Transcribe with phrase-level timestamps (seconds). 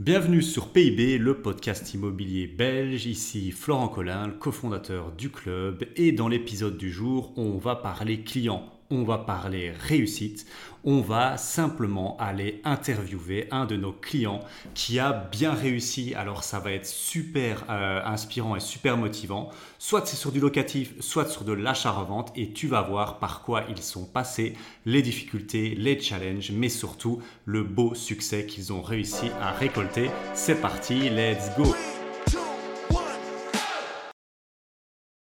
[0.00, 3.04] Bienvenue sur PIB, le podcast immobilier belge.
[3.04, 5.84] Ici Florent Collin, le cofondateur du club.
[5.94, 10.46] Et dans l'épisode du jour, on va parler clients on va parler réussite,
[10.84, 14.40] on va simplement aller interviewer un de nos clients
[14.74, 16.14] qui a bien réussi.
[16.14, 19.50] Alors ça va être super euh, inspirant et super motivant.
[19.78, 23.64] Soit c'est sur du locatif, soit sur de l'achat-revente et tu vas voir par quoi
[23.68, 24.54] ils sont passés,
[24.86, 30.10] les difficultés, les challenges, mais surtout le beau succès qu'ils ont réussi à récolter.
[30.34, 31.74] C'est parti, let's go!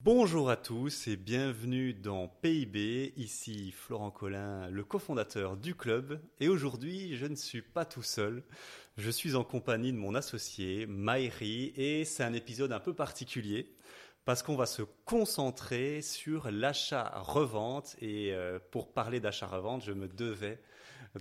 [0.05, 3.13] Bonjour à tous et bienvenue dans PIB.
[3.17, 6.21] Ici Florent Collin, le cofondateur du club.
[6.39, 8.43] Et aujourd'hui, je ne suis pas tout seul.
[8.97, 13.73] Je suis en compagnie de mon associé, Maïri, et c'est un épisode un peu particulier
[14.25, 17.95] parce qu'on va se concentrer sur l'achat-revente.
[17.99, 20.59] Et euh, pour parler d'achat-revente, je me devais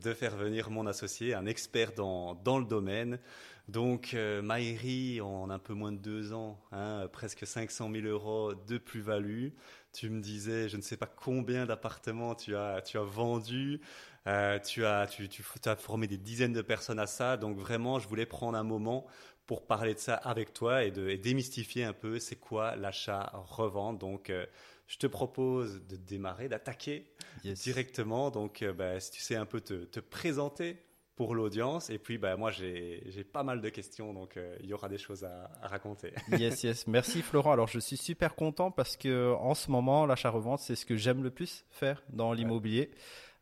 [0.03, 3.19] de faire venir mon associé, un expert dans, dans le domaine.
[3.69, 8.55] Donc, euh, Maïri, en un peu moins de deux ans, hein, presque 500 000 euros
[8.55, 9.49] de plus-value.
[9.93, 13.81] Tu me disais, je ne sais pas combien d'appartements tu as, tu as vendu.
[14.27, 17.37] Euh, tu, as, tu, tu, as formé des dizaines de personnes à ça.
[17.37, 19.07] Donc, vraiment, je voulais prendre un moment
[19.47, 23.99] pour parler de ça avec toi et, de, et démystifier un peu c'est quoi l'achat-revente.
[23.99, 24.47] Donc, euh,
[24.87, 27.11] je te propose de démarrer, d'attaquer
[27.43, 28.31] directement.
[28.31, 30.83] Donc, euh, bah, si tu sais un peu te, te présenter
[31.17, 31.91] pour l'audience.
[31.91, 34.99] Et puis, bah, moi, j'ai pas mal de questions, donc euh, il y aura des
[34.99, 36.13] choses à, raconter.
[36.39, 36.87] yes, yes.
[36.87, 37.53] Merci Florent.
[37.53, 41.23] Alors, je suis super content parce que en ce moment, l'achat-revente, c'est ce que j'aime
[41.23, 42.91] le plus faire dans l'immobilier.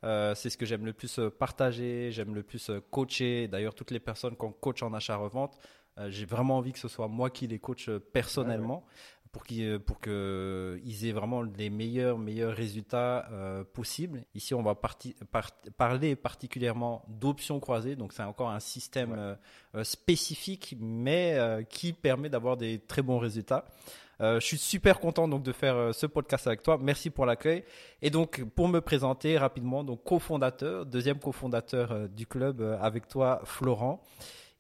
[0.04, 3.48] Euh, c'est ce que j'aime le plus euh, partager, j'aime le plus coacher.
[3.48, 5.56] D'ailleurs, toutes les personnes qu'on coach en achat-revente,
[6.08, 8.82] j'ai vraiment envie que ce soit moi qui les coach personnellement
[9.32, 14.24] pour qu'ils euh, pour que ils aient vraiment les meilleurs meilleurs résultats euh, possibles.
[14.34, 14.78] Ici, on va
[15.78, 19.36] parler particulièrement d'options croisées, donc c'est encore un système
[19.74, 21.38] euh, spécifique, mais
[21.70, 23.64] qui permet d'avoir des très bons résultats.
[24.20, 26.78] je suis super content donc de faire ce podcast avec toi.
[26.80, 27.64] Merci pour l'accueil.
[28.02, 34.02] Et donc pour me présenter rapidement, donc cofondateur, deuxième cofondateur du club avec toi, Florent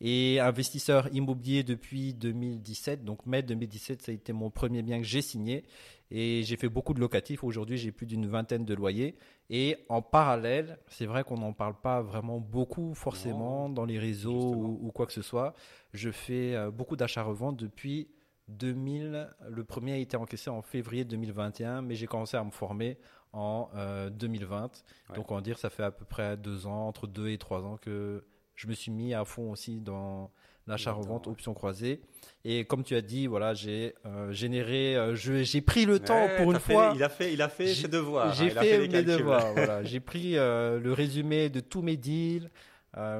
[0.04, 3.04] et investisseur immobilier depuis 2017.
[3.04, 5.62] Donc mai 2017, ça a été mon premier bien que j'ai signé
[6.10, 7.44] et j'ai fait beaucoup de locatifs.
[7.44, 9.14] Aujourd'hui, j'ai plus d'une vingtaine de loyers.
[9.48, 14.52] Et en parallèle, c'est vrai qu'on n'en parle pas vraiment beaucoup forcément dans les réseaux
[14.54, 15.54] ou, quoi que ce soit.
[15.94, 18.08] Je fais euh, beaucoup d'achats-reventes depuis
[18.48, 19.30] 2000.
[19.48, 22.98] Le premier a été encaissé en février 2021, mais j'ai commencé à me former
[23.32, 23.70] en
[24.10, 24.84] 2020.
[25.10, 27.38] Euh, Donc on va dire ça fait à peu près deux ans, entre deux et
[27.38, 28.24] trois ans que
[28.62, 30.30] je me suis mis à fond aussi dans
[30.68, 32.00] l'achat-revente option croisée.
[32.44, 36.52] Et comme tu as dit, voilà, j'ai euh, généré, euh, j'ai pris le temps pour
[36.52, 36.92] une fois.
[36.94, 38.32] il a fait, il a fait ses devoirs.
[38.34, 39.52] J'ai fait, mes devoirs.
[39.56, 42.50] voilà, j'ai pris euh, le résumé de tous mes deals.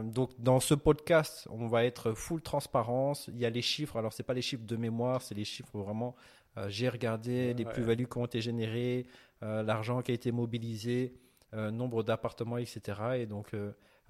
[0.05, 3.29] donc dans ce podcast, on va être full transparence.
[3.33, 3.97] Il y a les chiffres.
[3.97, 6.15] Alors c'est pas les chiffres de mémoire, c'est les chiffres vraiment.
[6.69, 9.07] j'ai regardé les plus-values qui ont été générées,
[9.41, 11.15] l'argent qui a été mobilisé,
[11.53, 12.81] nombre d'appartements, etc.
[13.17, 13.51] Et donc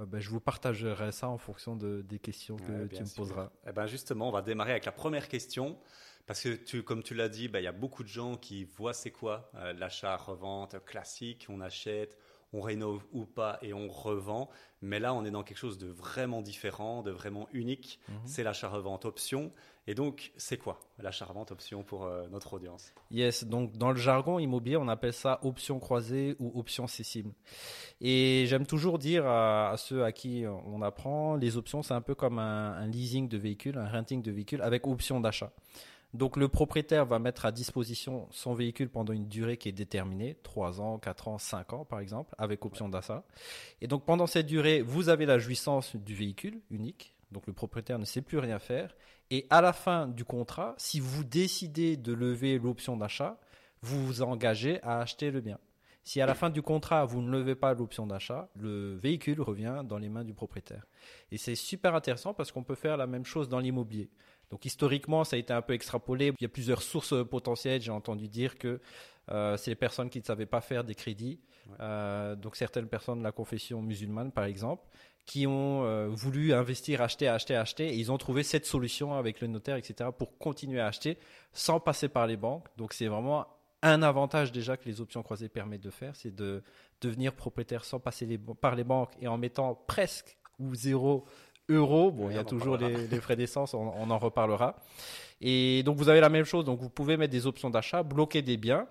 [0.03, 3.51] euh, ben, je vous partagerai ça en fonction de, des questions que tu me poseras.
[3.67, 5.79] Eh ben justement, on va démarrer avec la première question.
[6.27, 8.65] Parce que, tu, comme tu l'as dit, ben, il y a beaucoup de gens qui
[8.65, 11.47] voient c'est quoi euh, l'achat-revente classique.
[11.49, 12.17] On achète,
[12.53, 14.49] on rénove ou pas et on revend.
[14.83, 17.99] Mais là, on est dans quelque chose de vraiment différent, de vraiment unique.
[18.09, 18.15] Mhm.
[18.25, 19.53] C'est l'achat-revente option.
[19.89, 22.93] Et donc, c'est quoi l'achat-revente option pour euh, notre audience?
[23.11, 27.33] Yes, donc dans le jargon immobilier, on appelle ça option croisée ou option cessible.
[28.01, 32.15] Et j'aime toujours dire à, ceux à qui on apprend, les options, c'est un peu
[32.15, 35.53] comme un, un leasing de véhicule, un renting de véhicule avec option d'achat.
[36.15, 40.37] Donc le propriétaire va mettre à disposition son véhicule pendant une durée qui est déterminée,
[40.43, 43.25] 3 ans, 4 ans, 5 ans par exemple, avec option d'achat.
[43.81, 47.99] Et donc pendant cette durée, vous avez la jouissance du véhicule unique, donc le propriétaire
[47.99, 48.95] ne sait plus rien faire.
[49.31, 53.39] Et à la fin du contrat, si vous décidez de lever l'option d'achat,
[53.81, 55.59] vous vous engagez à acheter le bien.
[56.05, 59.83] Si à la fin du contrat, vous ne levez pas l'option d'achat, le véhicule revient
[59.85, 60.85] dans les mains du propriétaire.
[61.31, 64.11] Et c'est super intéressant parce qu'on peut faire la même chose dans l'immobilier.
[64.51, 66.33] Donc historiquement, ça a été un peu extrapolé.
[66.39, 67.81] Il y a plusieurs sources potentielles.
[67.81, 68.81] J'ai entendu dire que
[69.31, 71.41] euh, c'est les personnes qui ne savaient pas faire des crédits.
[71.81, 74.85] Euh, donc certaines personnes de la confession musulmane, par exemple,
[75.25, 77.89] qui ont euh, voulu investir, acheter, acheter, acheter.
[77.89, 81.19] Et ils ont trouvé cette solution avec le notaire, etc., pour continuer à acheter
[81.53, 82.67] sans passer par les banques.
[82.77, 83.47] Donc c'est vraiment
[83.83, 86.63] un avantage déjà que les options croisées permettent de faire, c'est de
[87.01, 91.25] devenir propriétaire sans passer par les banques et en mettant presque ou zéro
[91.69, 92.13] euros.
[92.13, 94.77] Bon, il y a toujours les, frais d'essence, on, en reparlera.
[95.41, 96.65] Et donc, vous avez la même chose.
[96.65, 98.87] Donc, vous pouvez mettre des options d'achat, bloquer des biens.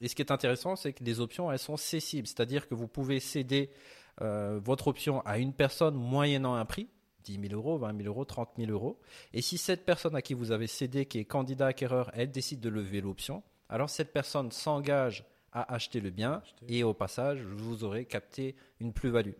[0.00, 2.28] Et ce qui est intéressant, c'est que les options, elles sont cessibles.
[2.28, 3.70] C'est-à-dire que vous pouvez céder
[4.22, 6.88] euh, votre option à une personne moyennant un prix.
[7.24, 9.00] 10 000 euros, 20 000 euros, 30 000 euros.
[9.32, 12.60] Et si cette personne à qui vous avez cédé, qui est candidat acquéreur, elle décide
[12.60, 17.82] de lever l'option, alors cette personne s'engage à acheter le bien et au passage, vous
[17.82, 19.32] aurez capté une plus-value.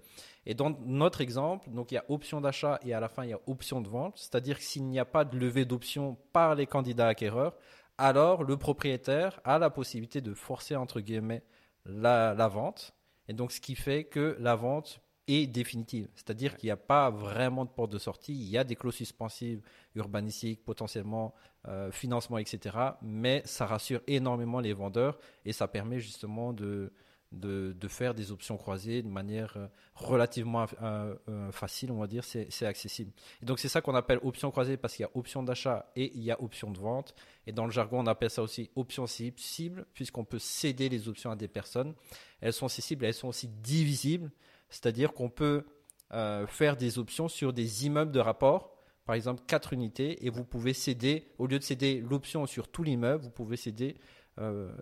[0.47, 3.31] Et dans notre exemple, donc il y a option d'achat et à la fin il
[3.31, 6.55] y a option de vente, c'est-à-dire que s'il n'y a pas de levée d'option par
[6.55, 7.55] les candidats acquéreurs,
[7.99, 11.43] alors le propriétaire a la possibilité de forcer entre guillemets
[11.85, 12.95] la, la vente.
[13.29, 16.09] Et donc ce qui fait que la vente est définitive.
[16.15, 18.33] C'est-à-dire qu'il n'y a pas vraiment de porte de sortie.
[18.33, 19.61] Il y a des clauses suspensives
[19.95, 21.35] urbanistiques, potentiellement
[21.67, 22.77] euh, financement, etc.
[23.03, 26.93] Mais ça rassure énormément les vendeurs et ça permet justement de,
[27.37, 31.15] de, faire des options croisées de manière euh, relativement euh,
[31.53, 32.25] facile, on va dire.
[32.25, 33.13] C'est accessible.
[33.43, 36.13] Et donc c'est ça qu'on appelle option croisée parce qu'il y a option d'achat et
[36.15, 37.15] il y a option de vente.
[37.47, 41.31] Et dans le jargon, on appelle ça aussi option cible, puisqu'on peut céder les options
[41.31, 41.95] à des personnes.
[42.41, 44.31] Elles sont cibles, elles sont aussi divisibles.
[44.69, 45.65] C'est-à-dire qu'on peut
[46.13, 50.45] euh, faire des options sur des immeubles de rapport, par exemple 4 unités, et vous
[50.45, 53.97] pouvez céder, au lieu de céder l'option sur tout l'immeuble, vous pouvez céder
[54.39, 54.73] euh,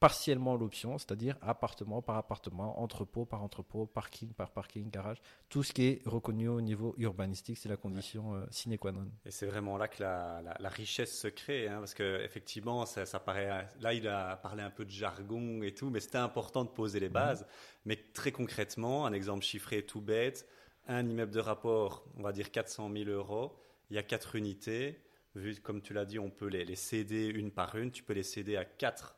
[0.00, 5.72] partiellement l'option, c'est-à-dire appartement par appartement, entrepôt par entrepôt, parking par parking, garage, tout ce
[5.72, 9.10] qui est reconnu au niveau urbanistique, c'est la condition euh, sine qua non.
[9.24, 13.06] Et c'est vraiment là que la, la, richesse se crée, hein, parce que effectivement, ça,
[13.06, 13.68] ça, paraît.
[13.80, 17.00] Là, il a parlé un peu de jargon et tout, mais c'était important de poser
[17.00, 17.46] les bases.
[17.84, 20.46] Mais très concrètement, un exemple chiffré tout bête,
[20.86, 23.56] un immeuble de rapport, on va dire 400 000 euros,
[23.90, 25.00] il y a quatre unités.
[25.34, 27.90] Vu comme tu l'as dit, on peut les, les céder une par une.
[27.90, 29.17] Tu peux les céder à quatre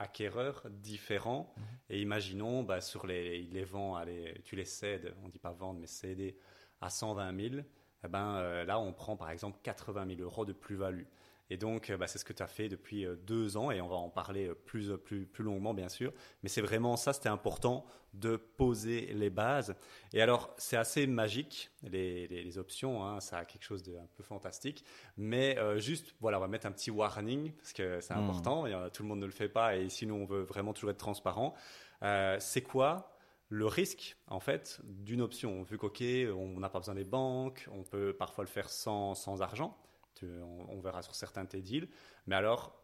[0.00, 1.52] acquéreurs différents.
[1.56, 1.64] Mhm.
[1.90, 5.78] Et imaginons, bah, sur les, les vend, allez, tu les cèdes, on dit pas vendre,
[5.78, 6.36] mais céder
[6.80, 7.62] à 120 000.
[8.02, 11.04] Eh ben, euh, là, on prend par exemple 80 000 euros de plus-value.
[11.50, 13.80] Et donc, euh, bah, c'est ce que tu as fait depuis euh, deux ans et
[13.80, 16.12] on va en parler euh, plus, plus, plus longuement, bien sûr.
[16.42, 19.74] Mais c'est vraiment ça, c'était important de poser les bases.
[20.12, 24.22] Et alors, c'est assez magique, les, les, options, hein, ça a quelque chose d'un peu
[24.22, 24.84] fantastique.
[25.16, 28.18] Mais juste, voilà, on va mettre un petit warning parce que c'est hmm.
[28.18, 28.64] important.
[28.92, 31.54] tout le monde ne le fait pas et sinon, on veut vraiment toujours être transparent.
[32.00, 33.16] c'est quoi
[33.48, 35.62] le risque, en fait, d'une option?
[35.62, 36.02] Vu qu'OK,
[36.36, 39.76] on n'a pas besoin des banques, on peut parfois le faire sans, sans argent
[40.22, 41.88] on, verra sur certains de tes deals.
[42.26, 42.74] Mais alors,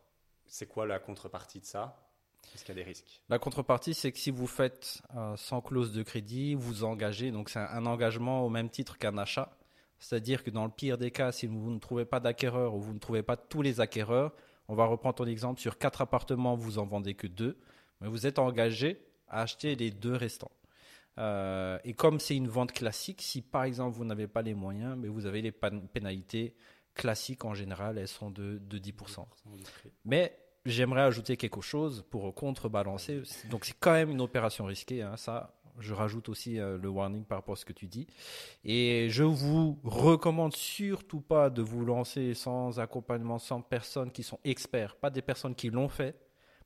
[0.46, 2.02] c'est quoi la contrepartie de ça?
[2.54, 3.22] Est-ce qu'il y a des risques?
[3.28, 7.50] La contrepartie, c'est que si vous faites euh, sans clause de crédit, vous engagez, donc
[7.50, 9.56] c'est un, engagement au même titre qu'un achat.
[9.98, 12.92] C'est-à-dire que dans le pire des cas, si vous ne trouvez pas d'acquéreur ou vous
[12.92, 14.32] ne trouvez pas tous les acquéreurs,
[14.68, 17.58] on va reprendre ton exemple, sur quatre appartements, vous en vendez que deux,
[18.00, 20.50] mais vous êtes engagé à acheter les deux restants.
[21.18, 24.96] Euh, et comme c'est une vente classique, si par exemple vous n'avez pas les moyens,
[24.98, 26.54] mais vous avez les pénalités
[26.96, 29.24] classiques en général, elles sont de, de 10%.
[30.04, 33.22] Mais j'aimerais ajouter quelque chose pour contrebalancer.
[33.50, 35.52] Donc c'est quand même une opération risquée, hein, ça.
[35.78, 38.06] Je rajoute aussi euh, le warning par rapport à ce que tu dis.
[38.64, 44.40] Et je vous recommande surtout pas de vous lancer sans accompagnement, sans personnes qui sont
[44.42, 44.96] experts.
[44.96, 46.16] Pas des personnes qui l'ont fait,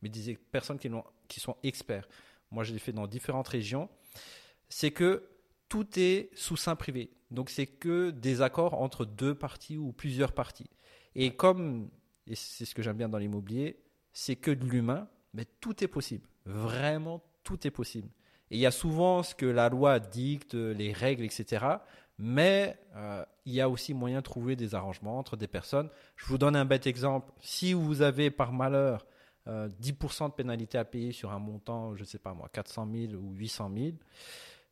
[0.00, 0.88] mais des personnes qui,
[1.26, 2.08] qui sont experts.
[2.52, 3.88] Moi, je l'ai fait dans différentes régions.
[4.68, 5.24] C'est que
[5.70, 7.10] tout est sous sein privé.
[7.30, 10.68] Donc c'est que des accords entre deux parties ou plusieurs parties.
[11.14, 11.88] Et comme,
[12.26, 13.80] et c'est ce que j'aime bien dans l'immobilier,
[14.12, 16.28] c'est que de l'humain, mais tout est possible.
[16.44, 18.08] Vraiment, tout est possible.
[18.50, 21.64] Et il y a souvent ce que la loi dicte, les règles, etc.
[22.18, 25.88] Mais euh, il y a aussi moyen de trouver des arrangements entre des personnes.
[26.16, 27.32] Je vous donne un bête exemple.
[27.40, 29.06] Si vous avez par malheur
[29.46, 32.88] 10% euh, de pénalité à payer sur un montant, je ne sais pas moi, 400
[32.92, 33.90] 000 ou 800 000,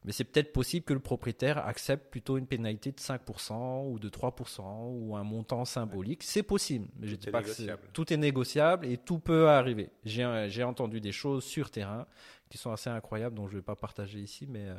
[0.04, 4.08] mais c'est peut-être possible que le propriétaire accepte plutôt une pénalité de 5% ou de
[4.08, 6.22] 3% ou un montant symbolique.
[6.22, 6.86] C'est possible.
[6.98, 7.50] Mais je dis pas que
[7.92, 9.90] tout est négociable et tout peut arriver.
[10.04, 12.06] J'ai entendu des choses sur terrain
[12.48, 14.74] qui sont assez incroyables, dont je ne vais pas partager ici, mais euh,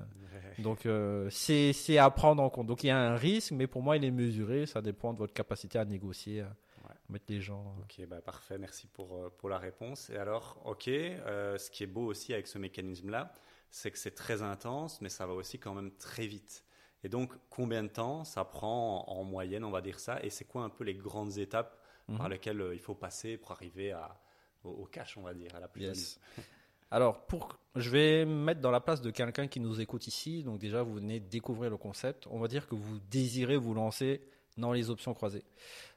[0.59, 2.67] donc euh, c'est à prendre en compte.
[2.67, 4.65] Donc il y a un risque, mais pour moi il est mesuré.
[4.65, 6.41] Ça dépend de votre capacité à négocier.
[6.41, 6.55] À
[7.09, 7.75] mettre les gens.
[7.77, 7.83] Euh.
[7.83, 10.09] Ok, bah parfait, merci pour, pour la réponse.
[10.09, 13.33] Et alors, ok, ce qui est beau aussi avec ce mécanisme-là,
[13.71, 16.63] c'est que c'est très intense, mais ça va aussi quand même très vite.
[17.03, 20.45] Et donc, combien de temps ça prend en, moyenne, on va dire ça, et c'est
[20.45, 22.31] quoi un peu les grandes étapes par mhm.
[22.31, 24.19] lesquelles euh, il faut passer pour arriver à,
[24.63, 26.19] au, cash, on va dire, à la plus
[26.91, 30.43] Alors, pour, je vais me mettre dans la place de quelqu'un qui nous écoute ici.
[30.43, 32.25] Donc déjà, vous venez découvrir le concept.
[32.31, 34.21] On va dire que vous désirez vous lancer
[34.57, 35.43] dans les options croisées.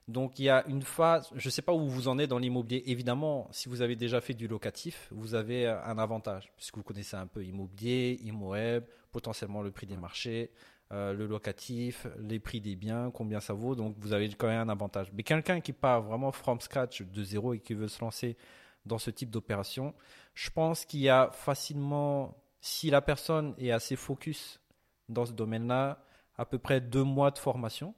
[0.09, 2.39] Donc il y a une phase, je ne sais pas où vous en êtes dans
[2.39, 2.83] l'immobilier.
[2.87, 7.17] Évidemment, si vous avez déjà fait du locatif, vous avez un avantage, puisque vous connaissez
[7.17, 10.51] un peu immobilier, ImmoWeb, potentiellement le prix des marchés,
[10.93, 13.75] euh, le locatif, les prix des biens, combien ça vaut.
[13.75, 15.13] Donc vous avez quand même un avantage.
[15.15, 18.37] Mais quelqu'un qui part vraiment from scratch de zéro et qui veut se lancer
[18.85, 19.95] dans ce type d'opération,
[20.35, 24.61] je pense qu'il y a facilement, si la personne est assez focus
[25.09, 26.05] dans ce domaine-là,
[26.37, 27.95] à peu près deux mois de formation,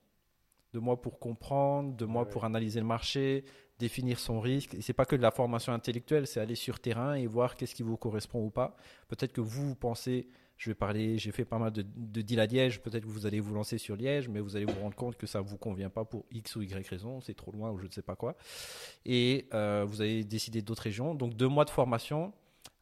[0.75, 2.28] deux mois pour comprendre, deux mois Ouais.
[2.31, 3.45] pour analyser le marché,
[3.78, 4.75] définir son risque.
[4.75, 7.75] Et c'est pas que de la formation intellectuelle, c'est aller sur terrain et voir qu'est-ce
[7.76, 8.76] qui vous correspond ou pas.
[9.09, 10.26] Peut-être que vous, vous pensez,
[10.57, 13.25] je vais parler, j'ai fait pas mal de, de deals à Liège, peut-être que vous
[13.26, 15.90] allez vous lancer sur Liège, mais vous allez vous rendre compte que ça vous convient
[15.90, 18.37] pas pour X ou Y raison, c'est trop loin ou je ne sais pas quoi.
[19.07, 21.14] Et euh, vous avez décidé d'autres régions.
[21.14, 22.33] Donc deux mois de formation,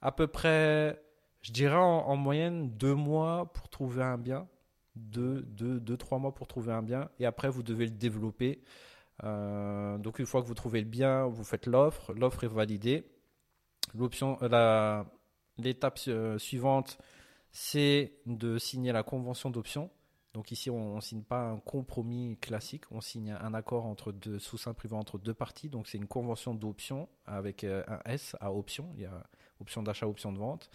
[0.00, 0.98] à peu près,
[1.42, 4.46] je dirais en, en moyenne deux mois pour trouver un bien,
[4.96, 8.62] deux, deux, deux, trois mois pour trouver un bien, et après vous devez le développer.
[9.24, 13.04] Euh, donc une fois que vous trouvez le bien, vous faites l'offre, l'offre est validée.
[13.94, 15.06] L'option, euh, la,
[15.58, 16.98] l'étape euh, suivante,
[17.50, 19.90] c'est de signer la convention d'option.
[20.34, 24.38] Donc ici, on ne signe pas un compromis classique, on signe un accord entre deux
[24.38, 25.68] sous-seins privés entre deux parties.
[25.68, 28.90] Donc c'est une convention d'option avec un S à option.
[28.94, 29.22] Il y a
[29.60, 30.70] option d'achat, option de vente.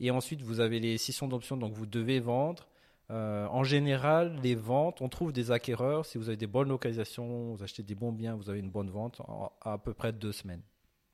[0.00, 2.66] Et ensuite, vous avez les sessions d'options, donc vous devez vendre.
[3.10, 6.04] Euh, en général, les ventes, on trouve des acquéreurs.
[6.04, 8.90] Si vous avez des bonnes localisations, vous achetez des bons biens, vous avez une bonne
[8.90, 10.62] vente en à peu près deux semaines.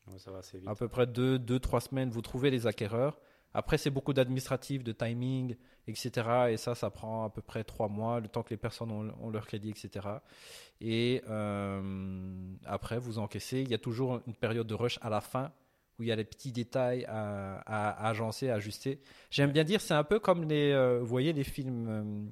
[0.08, 0.68] Ouais, ça va assez vite.
[0.68, 3.18] À peu près deux, deux, trois semaines, vous trouvez les acquéreurs.
[3.56, 5.54] Après, c'est beaucoup d'administratif, de timing,
[5.86, 6.48] etc.
[6.50, 9.14] Et ça, ça prend à peu près trois mois, le temps que les personnes ont,
[9.20, 10.08] ont leur crédit, etc.
[10.80, 13.60] Et euh, après, vous encaissez.
[13.60, 15.52] Il y a toujours une période de rush à la fin
[15.98, 19.00] où il y a les petits détails à, à- à agencer, à ajuster.
[19.30, 22.30] J'aime bien dire, c'est un peu comme les, euh, vous voyez les films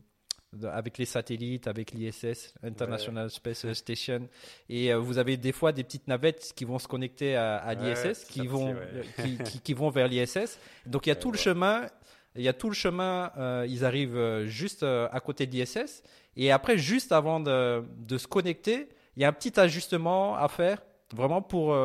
[0.62, 4.28] euh, avec les satellites, avec l'ISS, International Space Station,
[4.68, 8.24] et euh, vous avez des fois des petites navettes qui vont se connecter à, l'ISS,
[8.24, 9.04] qui vont, ouais.
[9.24, 10.58] qui, qui- qui vont vers l'ISS.
[10.86, 11.86] Donc il y a tout le chemin.
[12.34, 13.30] Il y a tout le chemin,
[13.68, 16.02] ils arrivent juste à côté de l'ISS.
[16.34, 20.48] Et après, juste avant de, de se connecter, il y a un petit ajustement à
[20.48, 20.80] faire,
[21.14, 21.76] vraiment pour,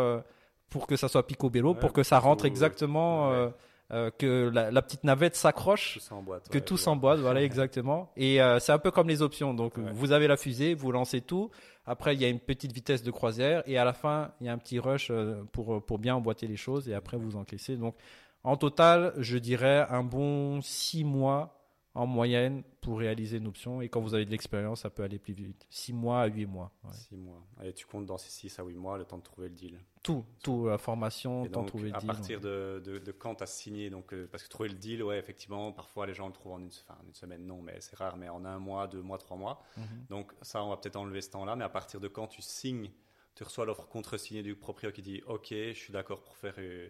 [0.69, 3.36] pour que ça soit picobello, Ouais, pour que ça rentre exactement, ouais.
[3.36, 3.50] euh,
[3.93, 6.50] euh, que la, la petite navette s'accroche Tout s'emboîte.
[6.50, 8.12] que ouais, tout s'emboîte, voilà exactement.
[8.17, 9.53] Et euh, c'est un peu comme les options.
[9.53, 11.50] Donc vous avez la fusée, vous lancez tout.
[11.86, 14.50] Après il y a une petite vitesse de croisière et à la fin il y
[14.50, 15.09] a un petit rush
[15.53, 17.77] pour pour bien emboîter les choses et après vous encaissez.
[17.77, 17.95] Donc
[18.43, 21.56] en total, je dirais un bon six mois
[21.97, 23.81] en moyenne pour réaliser une option.
[23.81, 25.65] Et quand vous avez de l'expérience, ça peut aller plus vite.
[25.69, 26.71] Six mois à huit mois.
[26.83, 26.91] ouais.
[26.93, 27.43] Six mois.
[27.63, 29.79] Et tu comptes dans ces 6 à 8 mois le temps de trouver le deal?
[30.03, 32.07] Tout, tout, la formation, Et temps de trouver le à deal.
[32.07, 35.03] partir de, de, de quand tu as signé, donc, euh, parce que trouver le deal,
[35.03, 37.95] ouais, effectivement, parfois les gens le trouvent en une, enfin, une semaine, non, mais c'est
[37.97, 39.61] rare, mais en un mois, deux mois, trois mois.
[39.75, 39.83] Mhm.
[40.09, 42.91] Donc ça, on va peut-être enlever ce temps-là, mais à partir de quand tu signes,
[43.35, 46.89] tu reçois l'offre contre-signée du propriétaire qui dit OK, je suis d'accord pour faire euh,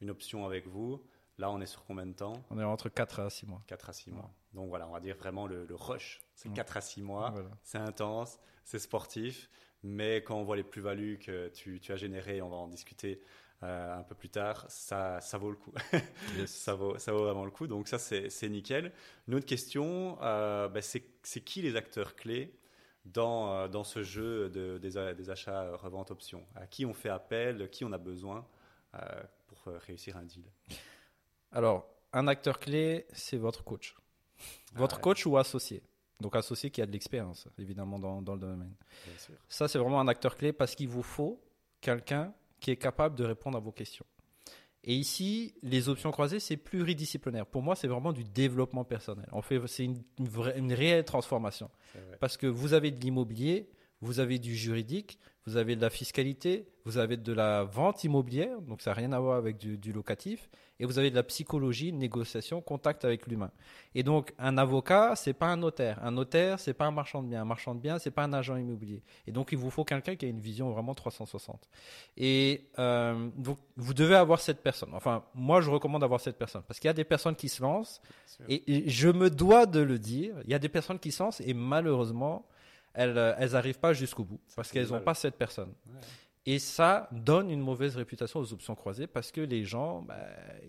[0.00, 1.02] une option avec vous.
[1.38, 3.60] Là, on est sur combien de temps On est entre 4 à 6 mois.
[3.66, 4.30] 4 à 6 mois.
[4.52, 6.20] Donc voilà, on va dire vraiment le, le rush.
[6.36, 6.54] C'est Ouais.
[6.54, 7.50] 4 à 6 mois, Voilà.
[7.62, 9.50] c'est intense, c'est sportif,
[9.82, 13.20] mais quand on voit les plus-values que tu, tu as générées, on va en discuter
[13.64, 15.72] euh, un peu plus tard, ça, ça vaut le coup.
[16.46, 17.66] ça, vaut, ça vaut vraiment le coup.
[17.66, 18.92] Donc ça, c'est nickel.
[19.26, 22.54] Une autre question, euh, bah, c'est qui les acteurs clés
[23.06, 26.46] dans, euh, dans ce jeu de, des, a- des achats revente options?
[26.54, 28.46] À qui on fait appel, qui on a besoin
[28.94, 28.98] euh,
[29.48, 30.44] pour réussir un deal?
[31.54, 33.94] Alors, un acteur clé, c'est votre coach.
[34.74, 35.82] Votre Ah ouais, coach ou associé.
[36.20, 38.74] Donc associé qui a de l'expérience, évidemment, dans, dans le domaine.
[39.06, 39.34] bien sûr.
[39.48, 41.40] Ça, c'est vraiment un acteur clé parce qu'il vous faut
[41.80, 44.06] quelqu'un qui est capable de répondre à vos questions.
[44.84, 47.46] Et ici, les options croisées, c'est pluridisciplinaire.
[47.46, 49.26] Pour moi, c'est vraiment du développement personnel.
[49.32, 51.70] En fait, c'est une, une vraie- une réelle transformation.
[52.20, 53.70] Parce que vous avez de l'immobilier,
[54.00, 58.60] vous avez du juridique, vous avez de la fiscalité, vous avez de la vente immobilière,
[58.62, 60.48] donc ça n'a rien à voir avec du, du locatif,
[60.80, 63.50] et vous avez de la psychologie, négociation, contact avec l'humain.
[63.94, 67.28] Et donc un avocat, c'est pas un notaire, un notaire, c'est pas un marchand de
[67.28, 69.02] biens, un marchand de biens, c'est pas un agent immobilier.
[69.26, 71.68] Et donc il vous faut quelqu'un qui a une vision vraiment 360.
[72.16, 74.90] Et euh, donc vous devez avoir cette personne.
[74.94, 77.62] Enfin, moi je recommande d'avoir cette personne parce qu'il y a des personnes qui se
[77.62, 78.00] lancent
[78.48, 81.40] et je me dois de le dire, il y a des personnes qui se lancent
[81.40, 82.46] et malheureusement,
[82.94, 85.74] elles euh, elles n'arrivent pas jusqu'au bout parce qu'elles n'ont pas cette personne.
[85.86, 86.00] Ouais.
[86.46, 90.18] Et ça donne une mauvaise réputation aux options croisées parce que les gens, bah,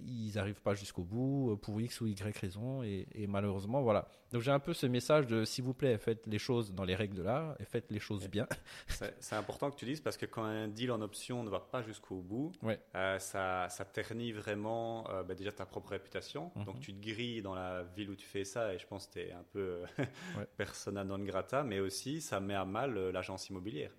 [0.06, 2.82] ils n'arrivent pas jusqu'au bout euh, pour X ou Y raison.
[2.82, 4.08] Et, et malheureusement, voilà.
[4.36, 6.94] Donc j'ai un peu ce message de s'il vous plaît, faites les choses dans les
[6.94, 8.46] règles de l'art et faites les choses bien.
[9.22, 11.82] C'est important que tu dises parce que quand un deal en option ne va pas
[11.84, 12.78] jusqu'au bout, Ouais.
[12.96, 16.52] euh, ça, ça ternit vraiment euh, bah, déjà ta propre réputation.
[16.58, 16.66] Mhm.
[16.66, 19.14] Donc tu te grilles dans la ville où tu fais ça et je pense que
[19.14, 19.86] tu es un peu euh,
[20.38, 20.46] Ouais.
[20.58, 23.92] persona non grata, mais aussi ça met à mal l'agence immobilière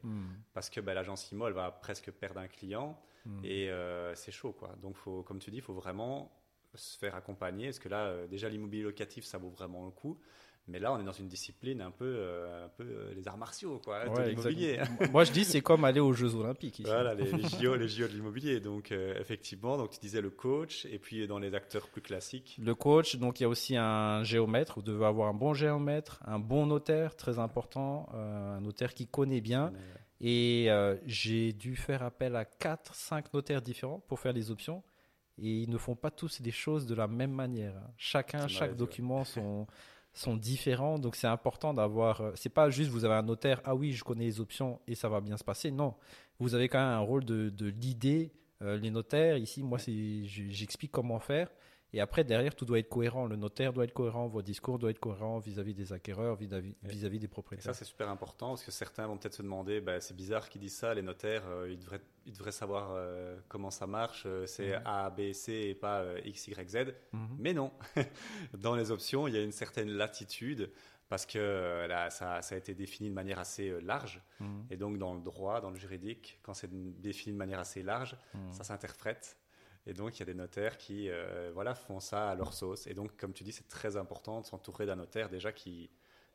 [0.52, 3.44] parce que bah, l'agence immo elle va presque perdre un client Mm.
[3.44, 4.76] et euh, c'est chaud quoi.
[4.80, 6.30] Donc faut, comme tu dis, il faut vraiment
[6.76, 10.18] se faire accompagner parce que là euh, déjà l'immobilier locatif ça vaut vraiment le coup.
[10.68, 13.38] Mais là, on est dans une discipline un peu, euh, un peu euh, les arts
[13.38, 14.80] martiaux, quoi, de Ouais, l'immobilier.
[15.12, 16.80] Moi, je dis c'est comme aller aux Jeux Olympiques.
[16.80, 16.88] ici.
[16.90, 18.59] Voilà, les, les JO, les JO de l'immobilier.
[18.59, 22.59] Donc, euh, effectivement, donc tu disais le coach, et puis dans les acteurs plus classiques.
[22.61, 24.75] Le coach, donc il y a aussi un géomètre.
[24.75, 29.40] Vous devez avoir un bon géomètre, un bon notaire, très important, un notaire qui connaît
[29.40, 29.73] bien.
[30.21, 30.68] Et
[31.06, 34.83] j'ai dû faire appel à 4, 5 notaires différents pour faire les options.
[35.38, 37.74] Et ils ne font pas tous les choses de la même manière.
[37.96, 39.66] Chacun, chaque document sont,
[40.14, 40.98] sont différents.
[40.98, 42.20] Donc c'est important d'avoir.
[42.22, 44.94] euh, C'est pas juste vous avez un notaire, ah oui, je connais les options et
[44.94, 45.70] ça va bien se passer.
[45.70, 45.94] Non,
[46.38, 48.32] vous avez quand même un rôle de, de l'idée.
[48.62, 51.48] les notaires, ici, moi, j'explique comment faire.
[51.96, 53.24] Et après, derrière, tout doit être cohérent.
[53.26, 56.74] Le notaire doit être cohérent, votre discours doit être cohérent vis-à-vis des acquéreurs, vis-à-vis,
[57.18, 57.74] des Et propriétaires.
[57.74, 60.60] ça, c'est super important parce que certains vont peut-être se demander, bah, c'est bizarre qu'ils
[60.60, 64.44] disent ça, les notaires, euh, ils, devraient, ils devraient savoir euh, comment ça marche, euh,
[64.44, 64.82] c'est Mhm.
[64.84, 66.76] A, B, C et pas euh, X, Y, Z.
[67.14, 67.36] Mhm.
[67.38, 67.72] Mais non,
[68.58, 70.70] dans les options, il y a une certaine latitude
[71.08, 74.20] parce que là, ça, ça a été défini de manière assez large.
[74.40, 74.66] Mhm.
[74.70, 76.68] Et donc, dans le droit, dans le juridique, quand c'est
[77.00, 78.18] défini de manière assez large,
[78.50, 79.38] ça s'interprète.
[79.86, 82.86] Et donc, il y a des notaires qui euh, voilà, font ça à leur sauce.
[82.86, 85.90] Et donc, comme tu dis, c'est très important de s'entourer d'un notaire déjà qui,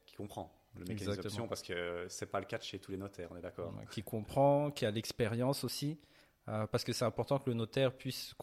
[0.06, 2.98] qui comprend le mécanisme d'option parce que c'est pas le cas de chez tous les
[2.98, 6.00] notaires, on est d'accord qui comprend, qui a l'expérience aussi,
[6.48, 8.34] euh, parce que c'est important que le notaire puisse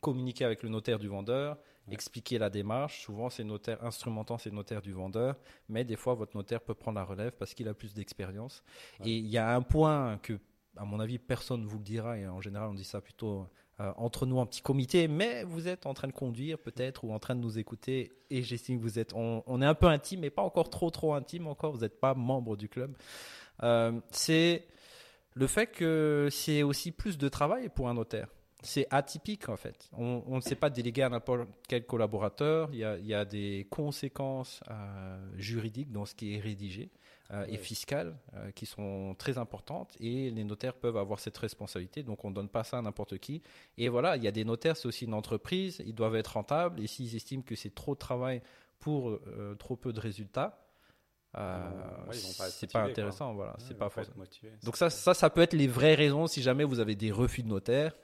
[0.00, 1.56] communiquer avec le notaire du vendeur,
[1.86, 1.94] Ouais.
[1.94, 3.02] expliquer la démarche.
[3.02, 5.36] Souvent, c'est le notaire instrumentant, c'est le notaire du vendeur,
[5.68, 8.64] mais des fois, votre notaire peut prendre la relève parce qu'il a plus d'expérience.
[9.00, 9.10] Ouais.
[9.10, 10.40] Et il y a un point que,
[10.76, 13.46] à mon avis, personne ne vous le dira, et en général, on dit ça plutôt
[13.78, 17.12] euh, entre nous en petit comité, mais vous êtes en train de conduire peut-être ou
[17.12, 20.20] en train de nous écouter, et j'estime que vous êtes, on, est un peu intime,
[20.20, 22.96] mais pas encore trop trop intime encore, vous n'êtes pas membre du club.
[23.62, 24.64] Euh, c'est
[25.34, 28.28] le fait que c'est aussi plus de travail pour un notaire.
[28.62, 29.90] C'est atypique en fait.
[29.92, 32.70] On ne sait pas déléguer à n'importe quel collaborateur.
[32.72, 36.90] Il y a, il y a des conséquences euh, juridiques dans ce qui est rédigé
[37.32, 42.02] euh, et fiscales euh, qui sont très importantes et les notaires peuvent avoir cette responsabilité.
[42.02, 43.42] Donc on ne donne pas ça à n'importe qui.
[43.78, 45.82] Et voilà, il y a des notaires, c'est aussi une entreprise.
[45.84, 48.42] Ils doivent être rentables et s'ils estiment que c'est trop de travail
[48.78, 50.62] pour euh, trop peu de résultats,
[51.36, 51.68] euh,
[52.08, 52.90] Ouais, c'est pas quoi.
[52.90, 53.34] intéressant.
[53.34, 54.24] Voilà, Ouais, c'est pas forcément.
[54.62, 57.42] Donc ça, ça, ça peut être les vraies raisons si jamais vous avez des refus
[57.42, 57.94] de notaire.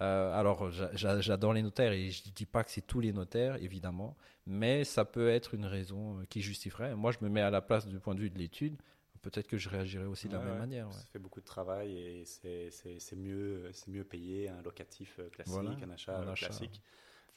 [0.00, 3.00] Euh, alors j'a- j'a- j'adore les notaires et je ne dis pas que c'est tous
[3.00, 6.94] les notaires, évidemment, mais ça peut être une raison euh, qui justifierait.
[6.94, 8.76] Moi, je me mets à la place du point de vue de l'étude.
[9.22, 10.58] Peut-être que je réagirais aussi de la même ouais.
[10.60, 10.86] manière.
[10.86, 10.92] ouais.
[10.92, 15.70] Ça fait beaucoup de travail et c'est- mieux, mieux payé un locatif euh, classique, Voilà,
[15.70, 16.46] un achat un achat.
[16.46, 16.80] classique.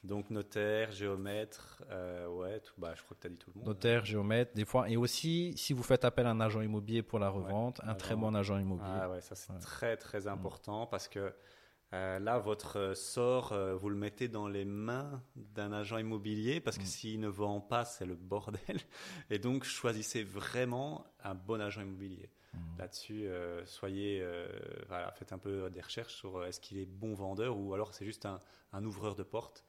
[0.04, 3.58] Donc notaire, géomètre, euh, ouais, tout, bah, je crois que tu as dit tout le
[3.60, 3.68] monde.
[3.68, 4.88] Notaire, géomètre, des fois.
[4.88, 8.12] Et aussi, si vous faites appel à un agent immobilier pour la revente, un très
[8.14, 8.20] agent.
[8.20, 8.90] bon agent immobilier.
[8.92, 10.28] Ah ouais, ça c'est très très Mm.
[10.28, 11.32] important parce que
[11.94, 16.78] euh, là, votre sort, euh, vous le mettez dans les mains d'un agent immobilier parce
[16.78, 16.86] que Mm.
[16.86, 18.78] s'il ne vend pas, c'est le bordel.
[19.30, 22.30] Et donc, choisissez vraiment un bon agent immobilier.
[22.54, 22.58] Mm.
[22.78, 24.26] Là-dessus, euh, soyez,
[24.88, 28.04] voilà, faites un peu des recherches sur est-ce qu'il est bon vendeur ou alors c'est
[28.06, 28.40] juste un,
[28.72, 29.64] un ouvreur de porte.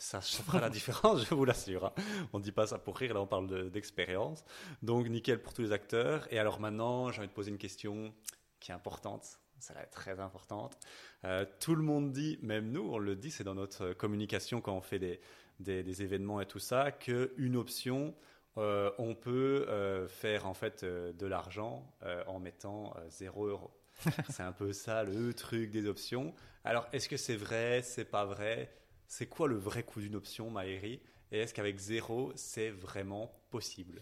[0.00, 1.86] Ça, ça fera la différence, je vous l'assure.
[1.86, 1.92] hein.
[2.32, 4.44] On ne dit pas ça pour rire, là on parle de- d'expérience.
[4.82, 6.32] Donc nickel pour tous les acteurs.
[6.32, 8.12] Et alors maintenant, j'ai envie de poser une question
[8.60, 9.38] qui est importante.
[9.60, 10.78] Ça va être très importante.
[11.24, 14.76] Euh, tout le monde dit, même nous, on le dit, c'est dans notre communication quand
[14.76, 15.20] on fait des,
[15.60, 18.14] des, des événements et tout ça, qu'une option,
[18.58, 21.94] euh, on peut euh, faire en fait de l'argent
[22.26, 23.70] en mettant euh, 0 euros.
[24.30, 26.34] c'est un peu ça le truc des options.
[26.64, 28.72] Alors, est-ce que c'est vrai, c'est pas vrai?
[29.06, 31.00] C'est quoi le vrai coût d'une option, Maëri
[31.32, 34.00] Et est-ce qu'avec zéro, c'est vraiment possible?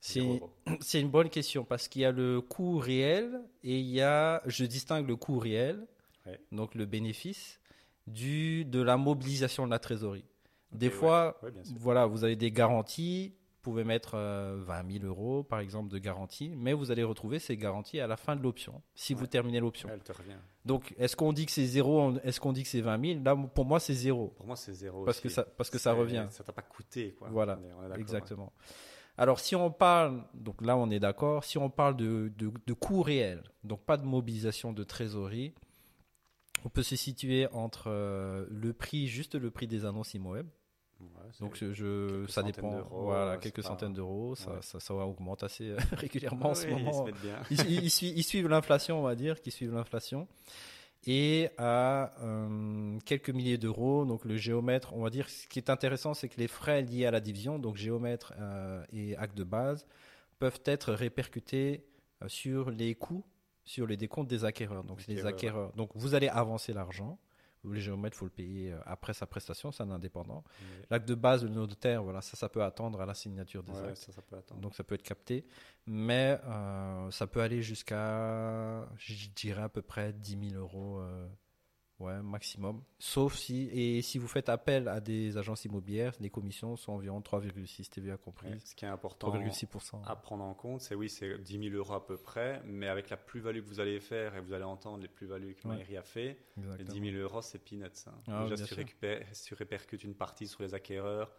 [0.80, 4.42] C'est une bonne question parce qu'il y a le coût réel et il y a,
[4.46, 5.86] je distingue le coût réel,
[6.26, 6.38] Ouais.
[6.52, 7.58] donc le bénéfice,
[8.06, 10.24] du, de la mobilisation de la trésorerie.
[10.72, 10.92] Des ouais.
[10.92, 15.58] fois, Ouais, voilà, vous avez des garanties, vous pouvez mettre euh, 20 000 euros par
[15.60, 19.14] exemple de garantie, mais vous allez retrouver ces garanties à la fin de l'option, si
[19.14, 19.88] vous terminez l'option.
[19.92, 20.36] Elle te revient.
[20.66, 23.34] Donc, est-ce qu'on dit que c'est zéro, est-ce qu'on dit que c'est 20 000 Là,
[23.54, 24.28] pour moi, c'est zéro.
[24.36, 25.04] Pour moi, c'est zéro.
[25.04, 26.26] Parce que ça- parce que ça revient.
[26.30, 27.28] Ça t'a pas coûté, quoi.
[27.30, 28.52] Voilà, On est- Exactement.
[29.18, 32.72] Alors, si on parle, donc là, on est d'accord, si on parle de, de, de
[32.72, 35.52] coût réel, donc pas de mobilisation de trésorerie,
[36.64, 40.46] on peut se situer entre euh, le prix, juste le prix des annonces IMOWeb.
[41.00, 41.06] ouais.
[41.40, 44.58] Donc, je, je- ça dépend, voilà, quelques pas- centaines d'euros, ça, Ouais.
[44.62, 47.06] ça, ça augmente assez euh, régulièrement en ce Oui, moment.
[47.50, 50.28] Ils, ils- ils ils suivent l'inflation, on va dire, qui suivent l'inflation.
[51.06, 55.70] Et à euh, quelques milliers d'euros, donc le géomètre, on va dire, ce qui est
[55.70, 59.44] intéressant, c'est que les frais liés à la division, donc géomètre euh, et acte de
[59.44, 59.86] base,
[60.38, 61.84] peuvent être répercutés
[62.22, 63.24] euh, sur les coûts,
[63.64, 64.84] sur les décomptes des acquéreurs.
[64.84, 65.72] Donc, c'est les acquéreurs.
[65.74, 67.18] Donc, vous allez avancer l'argent,
[67.64, 70.44] Le géomètre, il faut le payer euh, après sa prestation, c'est un indépendant.
[70.90, 73.88] L'acte de base, le notaire, voilà, ça, ça peut attendre à la signature des Ouais,
[73.88, 73.96] actes.
[73.98, 74.60] ça, ça peut attendre.
[74.60, 75.44] Donc ça peut être capté,
[75.86, 81.26] mais euh, ça peut aller jusqu'à, je dirais à peu près 10 000 euros, euh,
[82.00, 82.82] ouais, maximum.
[82.98, 87.20] Sauf si, et si vous faites appel à des agences immobilières, les commissions sont environ
[87.20, 90.02] 3,6 TVA Ouais, comprise, Ce qui est important 3,6%.
[90.04, 93.10] à prendre en compte, c'est oui, c'est 10 000 euros à peu près, mais avec
[93.10, 95.76] la plus-value que vous allez faire, et vous allez entendre les plus-values que Ouais.
[95.76, 96.92] Maïri a fait, les Exactement.
[96.92, 97.84] 10 000 euros, c'est peanuts.
[98.06, 98.12] hein.
[98.28, 101.32] Ah, Déjà, si tu, récupères, si tu répercutes une partie sur les acquéreurs,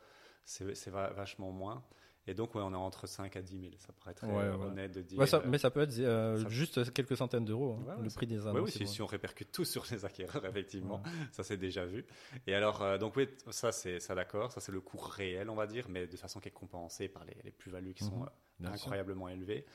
[0.45, 1.83] c'est c'est va- vachement moins.
[2.27, 3.71] Et donc, ouais, on est entre 5 à 10 000.
[3.79, 5.17] Ça paraît très Ouais, honnête de dire.
[5.19, 8.09] Ouais, ça- mais ça peut être euh, ça- juste quelques centaines d'euros, hein, Ouais, le
[8.09, 8.75] prix des annonces.
[8.77, 11.01] oui, si, on répercute tout sur les acquéreurs, effectivement,
[11.31, 12.05] ça c'est déjà vu.
[12.45, 15.55] Et alors, euh, donc oui, ça c'est ça d'accord, ça c'est le coût réel, on
[15.55, 18.23] va dire, mais de façon qui est compensée par les, les plus-values qui sont Mhm,
[18.23, 18.73] euh, sûr.
[18.73, 19.65] incroyablement élevées.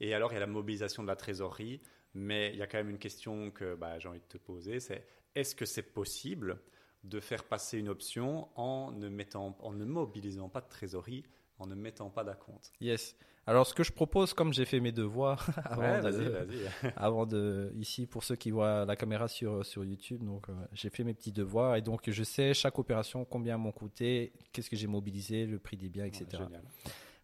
[0.00, 1.80] Et alors, il y a la mobilisation de la trésorerie,
[2.14, 4.80] mais il y a quand même une question que bah, j'ai envie de te poser,
[4.80, 6.58] c'est est-ce que c'est possible
[7.04, 11.24] de faire passer une option en ne, mettant, en ne mobilisant pas de trésorerie,
[11.58, 13.16] en ne mettant pas d'acompte Yes.
[13.44, 16.46] Alors, ce que je propose, comme j'ai fait mes devoirs avant, Ouais, de,
[16.96, 17.26] avant
[17.76, 21.12] ici, pour ceux qui voient la caméra sur, sur YouTube, donc euh, j'ai fait mes
[21.12, 25.46] petits devoirs et donc je sais chaque opération combien m'ont coûté, qu'est-ce que j'ai mobilisé,
[25.46, 26.24] le prix des biens, etc.
[26.34, 26.62] Ouais, génial.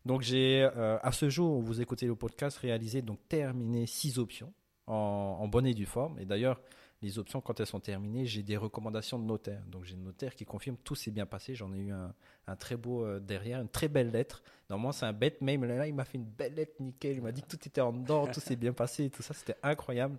[0.05, 4.19] Donc j'ai, euh, à ce jour où vous écoutez le podcast, réalisé, donc terminé six
[4.19, 4.53] options
[4.89, 6.19] en, en bonne et due forme.
[6.19, 6.61] Et d'ailleurs,
[7.01, 9.63] les options, quand elles sont terminées, j'ai des recommandations de notaire.
[9.69, 11.55] Donc j'ai un notaire qui confirme tout s'est bien passé.
[11.55, 14.43] J'en ai eu un, très beau euh, derrière, une très belle lettre.
[14.69, 17.17] Normalement, c'est un bête mail, mais là, il m'a fait une belle lettre nickel.
[17.17, 19.33] Il m'a dit que tout était en ordre, tout s'est bien passé tout ça.
[19.33, 20.19] C'était incroyable.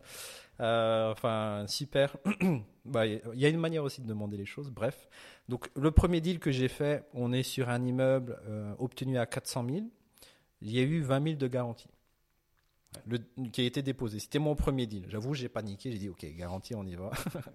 [0.62, 2.16] Euh, enfin, super.
[2.86, 4.72] Bah, Il y a une manière aussi de demander les choses.
[4.72, 5.10] Bref.
[5.48, 9.28] Donc, le premier deal que j'ai fait, on est sur un immeuble euh, obtenu à
[9.28, 9.86] 400 000.
[10.62, 11.90] Il y a eu 20 000 de garantie
[13.06, 13.18] le,
[13.52, 14.20] qui a été déposé.
[14.20, 15.06] C'était mon premier deal.
[15.10, 15.92] J'avoue, j'ai paniqué.
[15.92, 17.12] J'ai dit, OK, garantie, on y va.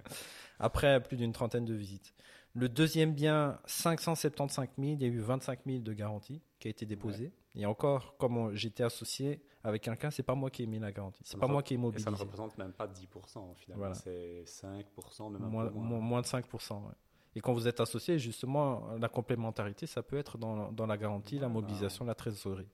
[0.59, 2.15] Après plus d'une trentaine de visites.
[2.55, 4.93] Le deuxième bien, 575 000.
[4.93, 7.33] Il y a eu 25 000 de garantie qui a été déposé.
[7.57, 11.23] Et encore, comme j'étais associé avec quelqu'un, c'est pas moi qui ai mis la garantie.
[11.25, 12.11] C'est pas moi qui ai Et ça mobilisé.
[12.11, 13.95] ne représente même pas 10% finalement, Voilà.
[13.95, 16.21] c'est 5%, même un moins, peu moins.
[16.21, 16.75] de 5%.
[16.87, 16.93] ouais.
[17.37, 21.39] Et quand vous êtes associé, justement, la complémentarité, ça peut être dans, dans la garantie,
[21.41, 22.69] la mobilisation, la trésorerie.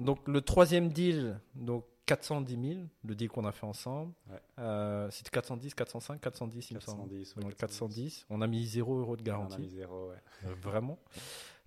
[0.00, 4.12] Donc, le troisième deal, donc 410 000, le deal qu'on a fait ensemble.
[4.28, 4.38] Ouais.
[4.58, 6.98] Euh, C'était 410, 405, 410, il me semble.
[7.08, 8.26] 410, ouais, Donc, 410.
[8.30, 9.60] On a mis 0 euros de On a garantie.
[9.60, 10.16] mis zéro, ouais.
[10.46, 10.98] Euh, Vraiment.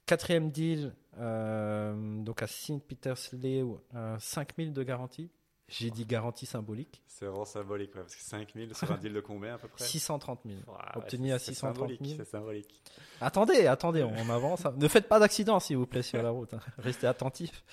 [0.05, 2.83] Quatrième deal, euh, donc à St.
[2.85, 5.29] Peter's Leo, euh, 5000 de garantie.
[5.69, 7.01] J'ai dit garantie symbolique.
[7.07, 9.81] C'est vraiment symbolique, ouais, parce que 5000 sur un deal de combien à peu près?
[9.85, 10.57] 630 000.
[10.57, 12.17] Ouais, ouais, obtenu à c'est 630 symbolique, 000.
[12.17, 12.81] C'est symbolique.
[13.21, 14.65] Attendez, attendez, on avance.
[14.75, 16.53] Ne faites pas d'accident, s'il vous plaît, sur la route.
[16.53, 16.59] hein.
[16.79, 17.63] Restez attentifs.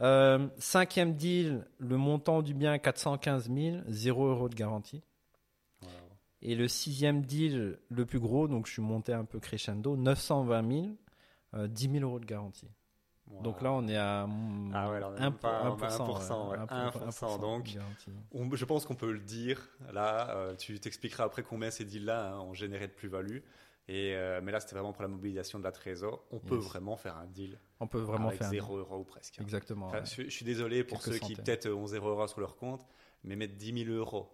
[0.00, 5.02] Euh, cinquième deal, le montant du bien 415 000, 0 euros de garantie.
[5.82, 5.88] Wow.
[6.42, 10.70] Et le sixième deal, le plus gros, donc je suis monté un peu crescendo, 920
[10.70, 10.86] 000,
[11.54, 12.68] euh, 10 000 euros de garantie.
[13.26, 13.42] Wow.
[13.42, 15.58] Donc là, on est à mm, Ah ouais, là, on est un même pour- pas-
[15.62, 16.58] un on est à 1%, ouais.
[16.58, 17.76] 1%, donc.
[18.32, 19.68] On- je pense qu'on peut le dire.
[19.92, 23.38] Là, euh, tu t'expliqueras après combien ces deals-là hein, ont généré de plus-value.
[23.88, 26.24] Et, euh, mais là, c'était vraiment pour la mobilisation de la trésor.
[26.30, 26.64] On peut Yes.
[26.64, 29.38] vraiment faire un deal On peut vraiment avec faire un- 0 euros ou presque.
[29.38, 29.42] hein.
[29.42, 29.86] Exactement.
[29.86, 30.04] Enfin, ouais.
[30.06, 31.44] je, je suis désolé pour Quelques ceux qui centaines.
[31.44, 32.86] peut-être ont 0 euros sur leur compte,
[33.24, 34.30] mais mettre 10 000 euros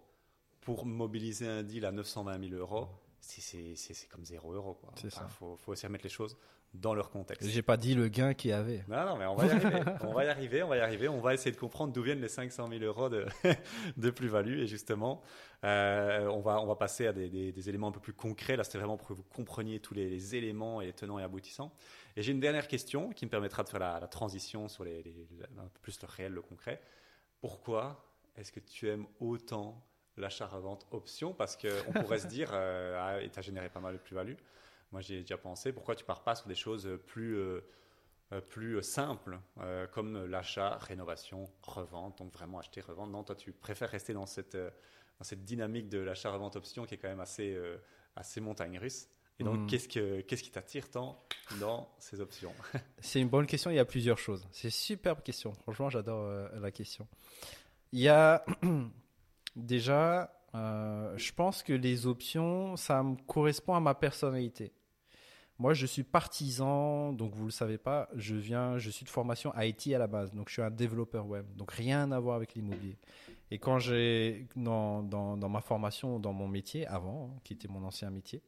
[0.61, 2.87] pour mobiliser un deal à 920 000 euros,
[3.21, 4.73] c'est- comme 0 euros.
[4.73, 4.89] quoi.
[4.93, 5.27] Enfin, ça.
[5.29, 6.37] faut, faut aussi remettre les choses
[6.81, 7.49] dans leur contexte.
[7.49, 8.83] J'ai pas dit le gain qu'il y avait.
[8.87, 9.81] Non, non, mais on va y arriver.
[10.01, 11.07] on va y arriver, on va y arriver.
[11.07, 13.25] On va essayer de comprendre d'où viennent les 500 000 euros de,
[13.97, 14.59] de plus-value.
[14.59, 15.21] Et justement,
[15.63, 18.55] euh, on, va, on va passer à des, des- des éléments un peu plus concrets.
[18.55, 21.23] Là, c'était vraiment pour que vous compreniez tous les, les éléments et les tenants et
[21.23, 21.71] aboutissants.
[22.15, 25.01] Et j'ai une dernière question qui me permettra de faire la, la transition sur les,
[25.03, 26.81] les- un peu plus le réel, le concret.
[27.41, 28.05] Pourquoi
[28.37, 29.81] est-ce que tu aimes autant
[30.17, 31.33] l'achat-revente option?
[31.33, 34.35] Parce qu'on pourrait se dire, euh, ah, tu as généré pas mal de plus-value.
[34.95, 35.73] Moi, j'y ai déjà pensé.
[35.73, 37.59] Pourquoi tu pars pas sur des choses plus, euh,
[38.31, 43.11] euh, plus simples, euh, comme l'achat, rénovation, revente, donc vraiment acheter, revendre?
[43.11, 44.69] Non, toi, tu préfères rester dans cette, euh,
[45.19, 47.75] dans cette dynamique de l'achat-revente option qui est quand même assez, euh,
[48.15, 49.09] assez montagne russe.
[49.37, 49.67] Et donc, Mhm.
[49.67, 51.21] qu'est-ce, que, qu'est-ce qui t'attire tant
[51.59, 52.53] dans ces options?
[52.99, 53.71] C'est une bonne question.
[53.71, 54.47] Il y a plusieurs choses.
[54.53, 55.51] C'est une superbe question.
[55.63, 57.05] Franchement, j'adore euh, la question.
[57.91, 58.45] Il y a
[59.57, 64.71] déjà, euh, je pense que les options, ça me correspond à ma personnalité.
[65.57, 69.53] Moi, je suis partisan, donc vous le savez pas, je viens, je suis de formation
[69.57, 72.55] IT à la base, donc je suis un développeur web, donc rien à voir avec
[72.55, 72.97] l'immobilier.
[73.51, 77.85] Et quand j'ai dans, dans, ma formation, dans mon métier avant, hein, qui était mon
[77.85, 78.41] ancien métier,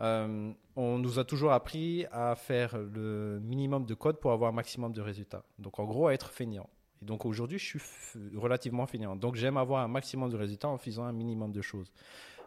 [0.00, 4.54] euh, on nous a toujours appris à faire le minimum de code pour avoir un
[4.54, 5.44] maximum de résultats.
[5.58, 6.68] Donc en gros, à être feignant.
[7.00, 7.80] Et donc aujourd'hui, je suis
[8.34, 9.14] relativement feignant.
[9.14, 11.92] Donc j'aime avoir un maximum de résultats en faisant un minimum de choses.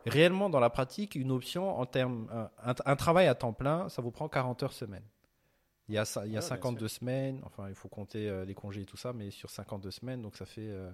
[0.06, 2.28] Réellement, dans la pratique, une option en termes,
[2.64, 5.04] un, un travail à temps plein, ça vous prend 40 heures semaine.
[5.90, 8.30] Il y a, ça- il y a Ah, bien 52 semaines, enfin, il faut compter
[8.30, 10.92] euh, les congés et tout ça, mais sur 52 semaines, donc ça fait, euh,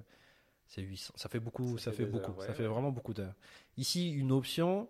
[0.67, 2.67] c'est 800, ça fait beaucoup, Ça ça, fait beaucoup, heures, ouais, ça fait ouais.
[2.67, 3.35] vraiment beaucoup d'heures.
[3.77, 4.89] Ici, une option,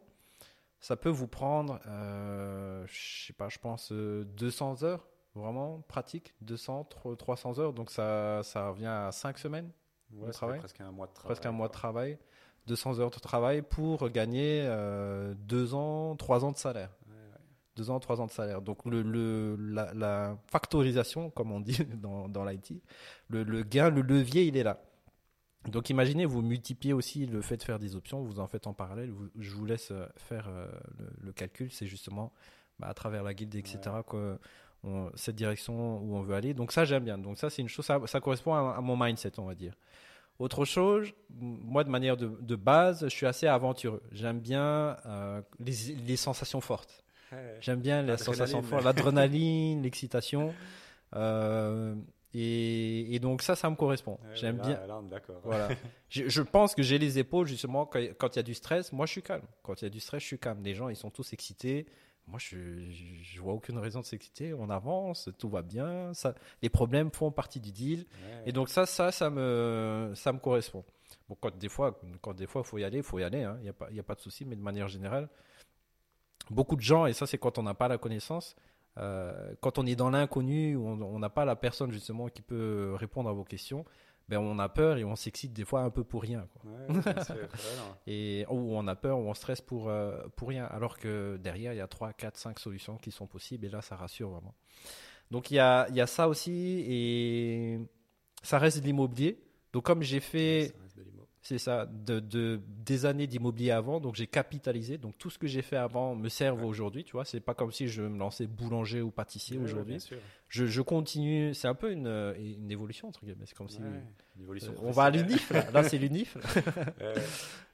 [0.80, 6.36] ça peut vous prendre, euh, je sais pas, je pense euh, 200 heures, vraiment pratique,
[6.41, 9.71] 200, tro- 300 heures, donc ça, ça revient à 5 semaines,
[10.12, 11.25] Ouais, travail presque un mois de travail.
[11.25, 12.17] presque un mois de travail,
[12.67, 14.67] 200 heures de travail pour gagner
[15.39, 16.89] 2 ans, 3 ans de salaire.
[17.08, 17.39] Ouais, ouais.
[17.75, 18.62] Deux ans, trois ans de salaire.
[18.62, 22.73] Donc le, le- la, la factorisation, comme on dit dans, dans l'IT,
[23.30, 24.82] le, le gain, le levier, il est là.
[25.67, 28.73] Donc imaginez, vous multipliez aussi le fait de faire des options, vous en faites en
[28.73, 32.32] parallèle, vous- je vous laisse euh, faire euh, le, le calcul, c'est justement
[32.80, 34.38] bah, à travers la guilde, etc., que
[34.84, 36.53] on- cette direction où on veut aller.
[36.53, 37.17] Donc ça, j'aime bien.
[37.17, 39.73] Donc ça, c'est une chose, ça, ça correspond à, à mon mindset, on va dire.
[40.39, 41.08] Autre chose,
[41.39, 44.04] moi, de manière de, de base, je suis assez aventureux.
[44.12, 47.04] J'aime bien euh, les, les sensations fortes.
[47.60, 50.54] J'aime bien les sensations fortes, l'adrénaline, l'excitation.
[51.15, 51.95] Euh,
[52.34, 54.19] et, et donc ça, ça me correspond.
[54.23, 54.80] Ouais, J'aime bien.
[54.86, 55.41] Là, on est d'accord.
[55.43, 55.69] Voilà.
[56.10, 58.93] je, je pense que j'ai les épaules justement quand il y a du stress.
[58.93, 59.43] Moi, je suis calme.
[59.63, 60.62] Quand il y a du stress, je suis calme.
[60.63, 61.88] Les gens, ils sont tous excités.
[62.27, 62.57] Moi, je,
[63.21, 64.53] je vois aucune raison de s'exciter.
[64.53, 66.13] On avance, tout va bien.
[66.13, 67.99] Ça, les problèmes font partie du deal.
[67.99, 68.43] Ouais.
[68.47, 70.83] Et donc ça, ça, ça me, ça me correspond.
[71.29, 73.49] Bon, quand des fois, quand des fois, faut y aller, faut y aller.
[73.59, 74.43] Il n'y a pas, y a pas de souci.
[74.43, 75.29] Mais de manière générale,
[76.49, 78.55] beaucoup de gens, et ça, c'est quand on n'a pas la connaissance,
[78.97, 83.29] euh, quand on est dans l'inconnu, on n'a pas la personne justement qui peut répondre
[83.29, 83.85] à vos questions,
[84.29, 86.47] ben on a peur et on s'excite des fois un peu pour rien.
[86.53, 86.71] Quoi.
[86.71, 87.35] Ouais, bien sûr.
[87.35, 87.95] Ouais, non.
[88.07, 90.65] Et ou on a peur ou on stresse pour, euh, pour rien.
[90.65, 93.81] Alors que derrière, il y a 3, 4, 5 solutions qui sont possibles et là,
[93.81, 94.53] ça rassure vraiment.
[95.31, 97.79] Donc il y a, il y a ça aussi et
[98.43, 99.39] ça reste de l'immobilier.
[99.71, 100.73] Donc comme j'ai fait.
[101.47, 104.97] C'est ça, de, de- des années d'immobilier avant, donc j'ai capitalisé.
[104.97, 106.63] Donc tout ce que j'ai fait avant me sert Ouais.
[106.65, 107.23] aujourd'hui, tu vois.
[107.23, 109.97] C'est pas comme si je me lançais boulanger ou pâtissier Ouais, aujourd'hui.
[110.49, 113.45] Je, je continue, c'est un peu une, euh, une évolution entre guillemets.
[113.45, 116.38] C'est comme si une évolution euh, on va à l'UNIF là, là c'est l'UNIF.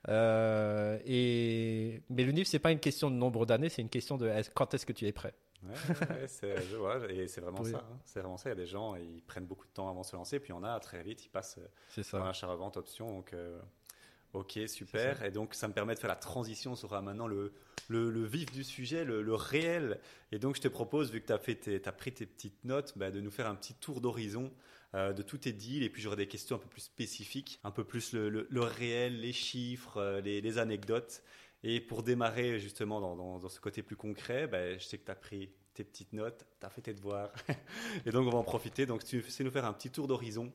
[0.10, 4.30] Euh, et mais l'UNIF c'est pas une question de nombre d'années, c'est une question de
[4.54, 5.34] quand est-ce que tu es prêt?
[5.68, 7.78] Ouais, ouais, c'est- je vois, et c'est vraiment ça.
[7.78, 8.00] hein.
[8.06, 8.50] C'est vraiment ça.
[8.50, 10.50] Il y a des gens, ils prennent beaucoup de temps avant de se lancer, puis
[10.50, 12.26] il y en a très vite, ils passent euh, C'est dans ça.
[12.26, 13.08] l'achat-revente option.
[13.08, 13.60] Donc, euh,
[14.34, 15.24] ok, super.
[15.24, 17.54] Et donc, ça me permet de faire la transition sur euh, maintenant le,
[17.90, 20.00] le, le vif du sujet, le, le réel.
[20.32, 22.64] Et donc, je te propose, vu que tu as, fait tes- t'as pris tes petites
[22.66, 24.52] notes, bah, de nous faire un petit tour d'horizon
[24.96, 25.84] euh, de tous tes deals.
[25.84, 29.34] Et puis, j'aurai des questions un peu plus spécifiques, un peu plus le, réel, les
[29.34, 31.24] chiffres, les, les anecdotes.
[31.64, 35.06] Et pour démarrer justement dans, dans- dans ce côté plus concret, bah, je sais que
[35.06, 37.32] tu as pris tes petites notes, tu as fait tes devoirs.
[38.06, 38.86] et donc, on va en profiter.
[38.86, 40.52] Donc, tu sais nous faire un petit tour d'horizon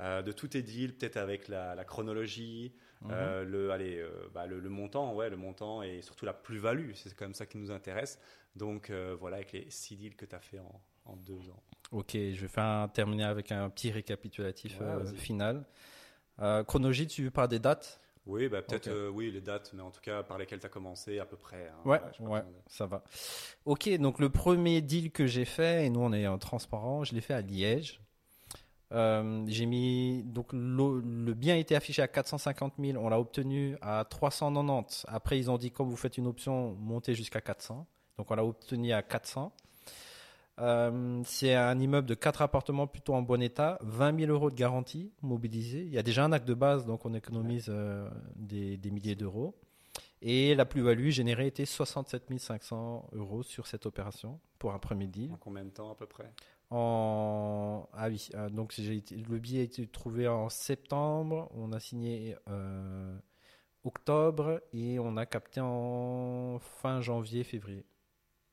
[0.00, 3.10] euh, de tous tes deals, peut-être avec la, la chronologie, Mhm.
[3.12, 6.92] euh, le, allez, euh, bah, le, le montant, ouais, le montant et surtout la plus-value.
[6.94, 8.18] C'est quand même ça qui nous intéresse.
[8.56, 8.90] Donc,
[9.20, 11.62] voilà, avec les six deals que tu as fait en, en deux ans.
[11.92, 15.64] Ok, je vais faire un- terminer avec un petit récapitulatif Ouais, final.
[16.66, 18.00] Chronologie, tu veux par des dates?
[18.26, 20.70] Oui, bah, peut-être, euh, oui, les dates, mais en tout cas, par lesquelles tu as
[20.70, 21.68] commencé à peu près.
[21.68, 21.76] hein.
[21.84, 23.04] Ouais, ouais, ça va.
[23.64, 27.14] Ok, donc le premier deal que j'ai fait, et nous on est en transparent, je
[27.14, 28.00] l'ai fait à Liège.
[28.92, 33.76] Euh, j'ai mis donc le, le bien était affiché à 450 000, on l'a obtenu
[33.80, 35.06] à 390.
[35.08, 37.84] Après ils ont dit comme vous faites une option, montez jusqu'à 400.
[38.16, 39.52] Donc on l'a obtenu à 400.
[40.58, 44.54] Euh, c'est un immeuble de 4 appartements plutôt en bon état, 20 000 euros de
[44.54, 45.82] garantie mobilisée.
[45.82, 49.16] Il y a déjà un acte de base, donc on économise euh, des, des milliers
[49.16, 49.54] d'euros.
[50.22, 55.30] Et la plus-value générée était 67 500 euros sur cette opération pour un premier deal.
[55.32, 56.32] En combien de temps à peu près?
[56.70, 57.86] En...
[57.92, 62.34] Ah oui, euh, donc le billet a été trouvé en septembre, on a signé
[63.84, 67.84] octobre et on a capté en fin janvier, février.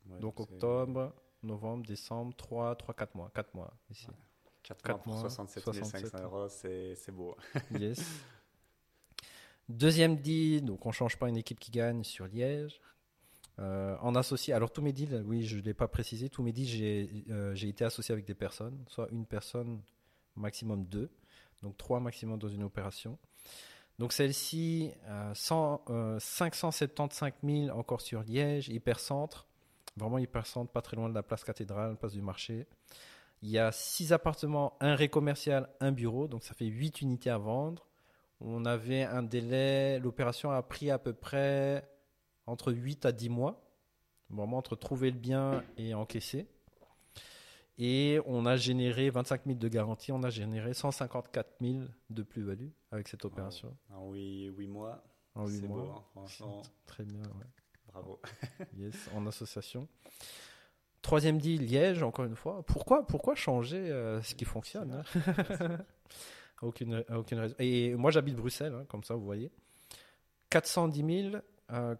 [0.10, 3.32] Ouais, donc octobre, novembre, décembre, 3, 3 4 mois.
[3.34, 4.08] 4 mois ici.
[4.62, 7.36] quatre quatre mois pour mois, 67 67 500 euros, c'est beau.
[7.80, 8.02] Yes.
[9.70, 12.82] Deuxième deal, donc on change pas une équipe qui gagne sur Liège.
[13.60, 16.52] Euh, en associé, alors tous mes deals, oui, je ne l'ai pas précisé, tous mes
[16.52, 19.82] deals, j'ai euh, été associé avec des personnes, soit une personne,
[20.36, 21.12] maximum deux,
[21.62, 23.18] donc trois maximum dans une opération.
[24.00, 29.48] Donc celle-ci, euh, 100, euh, 575 000 encore sur Liège, hypercentre,
[29.96, 32.68] vraiment hypercentre, pas très loin de la place cathédrale, place du marché.
[33.42, 37.30] Il y a six appartements, un ré commercial, un bureau, donc ça fait huit unités
[37.30, 37.88] à vendre.
[38.40, 41.88] On avait un délai, l'opération a pris à peu près
[42.46, 43.64] entre 8 à 10 mois,
[44.30, 46.48] vraiment entre trouver le bien et encaisser.
[47.78, 52.70] Et on a généré 25 000 de garantie, on a généré 154 000 de plus-value
[52.92, 53.76] avec cette opération.
[53.92, 55.04] En 8, mois.
[55.36, 55.82] en 8 C'est mois.
[55.82, 56.62] beau, hein, franchement.
[56.86, 57.48] Très bien, ouais.
[57.94, 58.20] Bravo.
[58.78, 59.88] Yes, en association.
[61.02, 62.64] Troisième deal, Liège, encore une fois.
[62.66, 65.78] Pourquoi, pourquoi changer euh, ce qui fonctionne hein?
[66.62, 67.56] aucune, aucune raison.
[67.60, 69.52] Et moi, j'habite Bruxelles, hein, comme ça, vous voyez.
[70.50, 71.44] 410 000,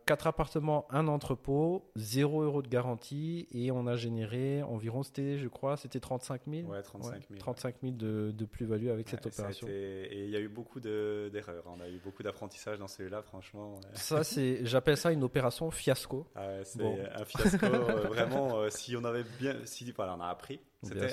[0.06, 3.48] 4 appartements, un entrepôt, 0 euros de garantie.
[3.52, 6.68] Et on a généré environ, c'était, je crois, c'était 35 000.
[6.70, 7.40] Ouais, 35 000.
[7.40, 9.68] 35 000 de, de plus-value avec cette Ouais, opération.
[9.70, 11.64] Et il y a eu beaucoup de- d'erreurs.
[11.68, 13.76] On a eu beaucoup d'apprentissage dans celui-là, franchement.
[13.76, 13.82] ouais.
[13.94, 16.28] Ça, c'est, j'appelle ça une opération fiasco.
[16.36, 16.98] Ah ouais, c'est Bon.
[17.16, 17.66] un fiasco.
[17.66, 19.56] euh, vraiment, euh, si on avait bien.
[19.66, 20.60] Si, voilà, on a appris.
[20.84, 21.06] C'était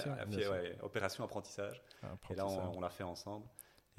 [0.49, 1.81] ouais, opération apprentissage.
[2.31, 3.47] Et là, on, on l'a fait ensemble.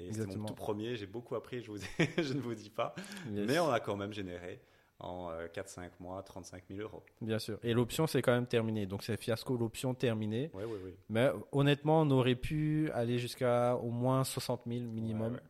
[0.00, 0.44] Et mon Exactement.
[0.46, 0.96] tout premier.
[0.96, 1.88] J'ai beaucoup appris, je, vous ai-
[2.22, 2.94] je ne vous dis pas.
[3.30, 3.46] Yes.
[3.48, 4.60] Mais on a quand même généré
[4.98, 7.02] en euh, 4-5 mois 35 000 euros.
[7.20, 7.58] Bien sûr.
[7.62, 8.86] Et l'option, c'est quand même terminé.
[8.86, 10.50] Donc, c'est fiasco, l'option terminée.
[10.54, 10.94] Oui, oui, oui.
[11.08, 15.44] Mais honnêtement, on aurait pu aller jusqu'à au moins 60 000 minimum, Ouais, ouais.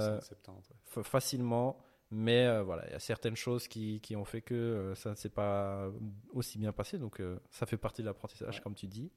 [0.00, 0.70] 60, Euh, 70.
[0.70, 0.76] ouais.
[0.84, 1.78] fa- facilement.
[2.10, 5.10] Mais euh, voilà, il y a certaines choses qui, qui ont fait que euh, ça
[5.10, 5.90] ne s'est pas
[6.32, 6.96] aussi bien passé.
[6.96, 9.10] Donc, euh, ça fait partie de l'apprentissage, comme tu dis.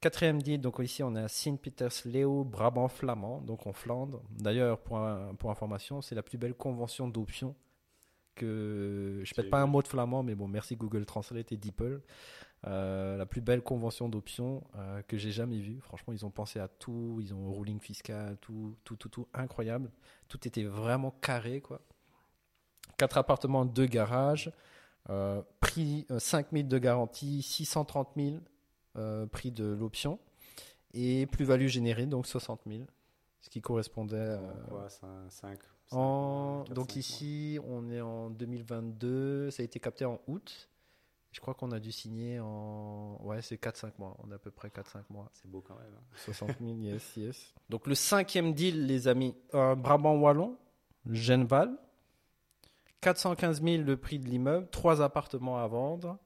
[0.00, 4.22] Quatrième deal, donc ici on est à Sint-Peters-Leeuw, Brabant flamand, donc en Flandre.
[4.30, 7.56] D'ailleurs, pour, un- pour information, c'est la plus belle convention d'options
[8.36, 12.00] que je pète pas un mot de flamand, mais bon, merci Google Translate et DeepL.
[12.66, 15.80] Euh, la plus belle convention d'options euh, que j'ai jamais vue.
[15.80, 19.90] Franchement, ils ont pensé à tout, ils ont ruling fiscal, tout, tout, tout, tout, incroyable.
[20.28, 21.80] Tout était vraiment carré, quoi.
[22.96, 24.52] Quatre appartements, deux garages,
[25.10, 28.38] euh, prix euh, 5 000 de garantie, 630 000 euh,
[29.32, 30.18] prix de l'option
[30.94, 32.82] et plus-value générée, donc 60 000,
[33.40, 34.88] ce qui correspondait euh, En quoi,
[35.28, 35.58] 5,
[35.90, 39.50] en, donc ici, on est en 2022.
[39.50, 40.68] Ça a été capté en août.
[41.30, 43.18] Je crois qu'on a dû signer en.
[43.22, 44.16] Ouais, c'est 4-5 mois.
[44.22, 45.30] On a à peu près 4-5 mois.
[45.34, 45.92] C'est beau quand même.
[45.94, 46.02] hein.
[46.24, 47.54] 60 000, yes, yes.
[47.68, 49.34] Donc le cinquième deal, les amis.
[49.54, 50.56] Euh, Brabant Wallon,
[51.10, 51.76] Genval.
[53.00, 54.68] 415 000 le prix de l'immeuble.
[54.70, 56.18] Trois appartements à vendre.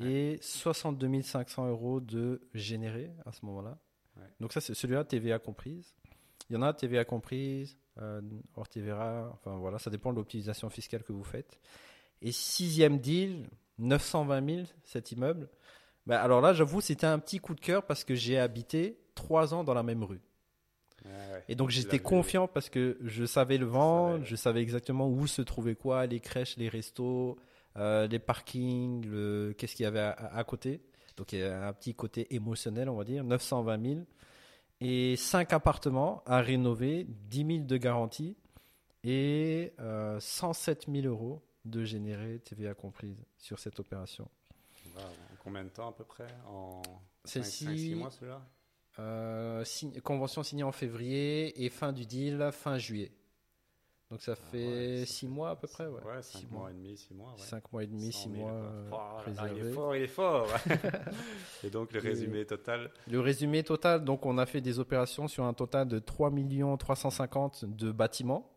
[0.00, 3.78] Et 62 500 euros de généré à ce moment-là.
[4.38, 5.94] Donc ça, c'est celui-là, TVA comprise.
[6.48, 8.20] Il y en a TVA comprise, euh,
[8.56, 11.60] hors TVA, enfin voilà, ça dépend de l'optimisation fiscale que vous faites.
[12.22, 15.48] Et sixième deal, 920 000 cet immeuble.
[16.06, 19.54] Ben, alors là, j'avoue, c'était un petit coup de cœur parce que j'ai habité trois
[19.54, 20.20] ans dans la même rue.
[21.04, 21.44] Ouais.
[21.48, 25.40] Et donc j'étais confiant parce que je savais le vendre, je savais exactement où se
[25.40, 27.38] trouvait quoi, les crèches, les restos,
[27.76, 29.54] euh, les parkings, le...
[29.56, 30.80] qu'est-ce qu'il y avait à, à côté?
[31.16, 34.00] Donc il y a un petit côté émotionnel, on va dire, 920 000.
[34.80, 38.36] Et 5 appartements à rénover, 10 000 de garantie
[39.04, 44.28] et euh, 107 000 euros de générer TVA comprise sur cette opération.
[44.94, 45.02] Wow.
[45.02, 46.26] En combien de temps à peu près?
[46.48, 46.80] En
[47.24, 48.40] Celle-ci- 5-6 mois celui-là
[48.98, 49.64] Euh,
[50.02, 53.12] convention signée en février et fin du deal fin juillet.
[54.10, 56.02] Donc ça fait Ah ouais, 6 mois à peu près, ouais.
[56.02, 57.30] Ouais, Six 5 mois et demi, 6 mois.
[57.32, 57.38] Ouais.
[57.38, 60.02] 5 mois et demi, 6 100 000, mois euh, Oh là il est fort, il
[60.02, 60.48] est fort.
[61.64, 65.28] et donc le Et- résumé total Le résumé total, donc on a fait des opérations
[65.28, 66.32] sur un total de 3
[66.78, 68.50] 350 de bâtiments.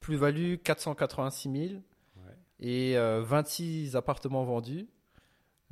[0.00, 1.80] Plus-value 486 000
[2.24, 2.32] Ouais.
[2.60, 4.86] et euh, 26 appartements vendus.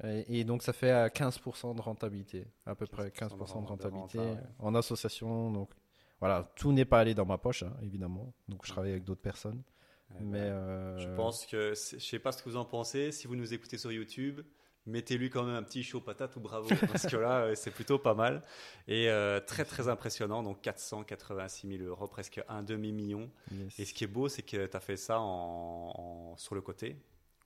[0.04, 3.36] Et, et donc ça fait à 15% de rentabilité, à peu près 15% 15% de
[3.38, 4.40] de rentabilité renta, ouais.
[4.58, 5.50] en association.
[5.52, 5.70] Donc
[6.20, 8.32] voilà, tout n'est pas allé dans ma poche, hein, évidemment.
[8.48, 9.62] Donc je travaille avec d'autres personnes.
[10.20, 10.46] Mais ouais.
[10.48, 13.52] euh, Je pense que, je sais pas ce que vous en pensez, si vous nous
[13.52, 14.40] écoutez sur YouTube,
[14.86, 17.98] mettez-lui quand même un petit chaud patate ou bravo, parce que là, euh, c'est plutôt
[17.98, 18.42] pas mal.
[18.86, 23.28] Et euh, très très impressionnant, donc 486 000 euros, presque un demi-million.
[23.50, 23.78] yes.
[23.80, 25.92] Et ce qui est beau, c'est que tu as fait ça en,
[26.32, 26.96] en- sur le côté.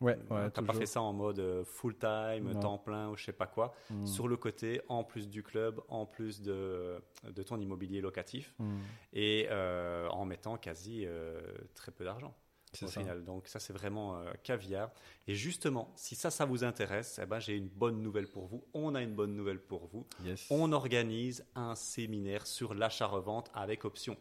[0.00, 2.60] Ouais, tu ouais, n'as pas fait ça en mode full-time, Non.
[2.60, 3.74] temps plein ou je sais pas quoi.
[3.90, 4.06] Mm.
[4.06, 8.78] Sur le côté, en plus du club, en plus de, de ton immobilier locatif, Mm.
[9.14, 11.40] et euh, en mettant quasi euh,
[11.74, 12.34] très peu d'argent
[12.82, 13.00] au ça.
[13.00, 13.24] final.
[13.24, 14.90] Donc ça, c'est vraiment euh, caviar.
[15.26, 18.64] Et justement, si ça, ça vous intéresse, eh ben, j'ai une bonne nouvelle pour vous.
[18.74, 20.06] On a une bonne nouvelle pour vous.
[20.24, 20.46] Yes.
[20.50, 24.16] On organise un séminaire sur l'achat-revente avec option.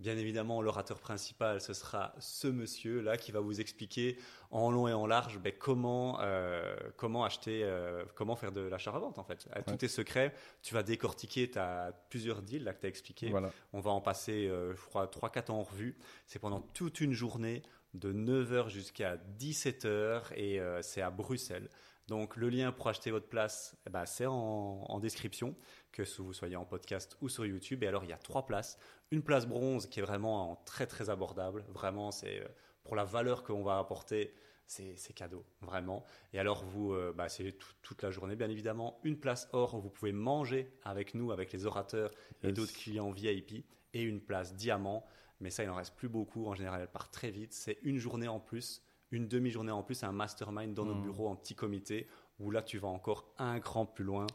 [0.00, 4.18] Bien évidemment, l'orateur principal, ce sera ce monsieur-là qui va vous expliquer
[4.50, 9.18] en long et en large ben, comment, euh, comment acheter, euh, comment faire de l'achat-revente
[9.18, 9.48] en fait.
[9.66, 10.34] Tout est secret.
[10.62, 13.30] Tu vas décortiquer, tu as plusieurs deals là que tu as expliqué.
[13.30, 13.50] Voilà.
[13.72, 15.96] On va en passer, euh, je crois, 3-4 ans en revue.
[16.26, 17.62] C'est pendant toute une journée,
[17.94, 21.68] de 9h jusqu'à 17h, et c'est à Bruxelles.
[22.08, 25.54] Donc le lien pour acheter votre place, eh ben, c'est en, en description,
[25.92, 27.82] que vous soyez en podcast ou sur YouTube.
[27.84, 28.78] Et alors il y a trois places.
[29.10, 31.64] Une place bronze qui est vraiment en très très abordable.
[31.68, 32.48] Vraiment, c'est euh,
[32.84, 34.34] pour la valeur qu'on va apporter.
[34.66, 36.04] c'est cadeau, vraiment.
[36.32, 38.98] Et alors, vous, euh, bah, c'est toute la journée, bien évidemment.
[39.04, 42.10] Une place or où vous pouvez manger avec nous, avec les orateurs
[42.42, 43.66] et d'autres clients VIP.
[43.94, 45.04] Et une place diamant.
[45.40, 46.46] Mais ça, il n'en reste plus beaucoup.
[46.46, 47.52] En général, elle part très vite.
[47.52, 48.82] C'est une journée en plus,
[49.12, 51.02] une demi-journée en plus, un mastermind dans nos mmh.
[51.02, 52.08] bureaux en petit comité
[52.40, 54.26] où là tu vas encore un cran plus loin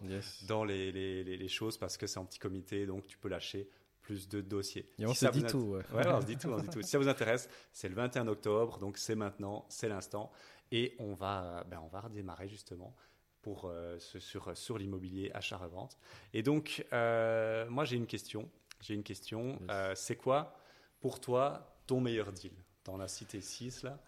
[0.48, 3.70] dans les, les, les, choses parce que c'est en petit comité, donc tu peux lâcher
[4.02, 4.90] plus de dossiers.
[4.98, 5.76] Et on se dit tout.
[5.92, 6.08] Ouais.
[6.08, 6.82] on se dit tout, on se dit tout.
[6.82, 10.32] Si ça vous intéresse, c'est le 21 octobre, donc c'est maintenant, c'est l'instant.
[10.72, 12.96] Et on va, ben on va redémarrer justement
[13.42, 15.98] pour, euh, sur, sur l'immobilier achat-revente.
[16.34, 18.50] Et donc, euh, moi j'ai une question.
[18.82, 19.60] J'ai une question.
[19.70, 20.58] Euh, c'est quoi
[21.00, 22.54] pour toi ton meilleur deal?
[22.88, 24.00] En as cité 6 là.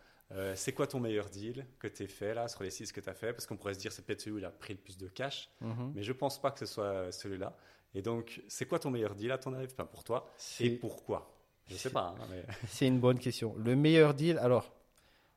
[0.56, 3.10] C'est quoi ton meilleur deal que tu as fait là sur les 6 que tu
[3.10, 3.34] as fait?
[3.34, 5.08] Parce qu'on pourrait se dire c'est peut-être celui où il a pris le plus de
[5.08, 5.94] cash, mhm.
[5.96, 7.56] mais je pense pas que ce soit celui-là.
[7.96, 9.72] Et donc, c'est quoi ton meilleur deal à ton avis?
[9.72, 11.36] Enfin, pour toi Et pourquoi?
[11.68, 12.16] Je ne sais pas.
[12.20, 12.36] Hein,
[12.68, 13.56] c'est une bonne question.
[13.58, 14.74] Le meilleur deal, alors,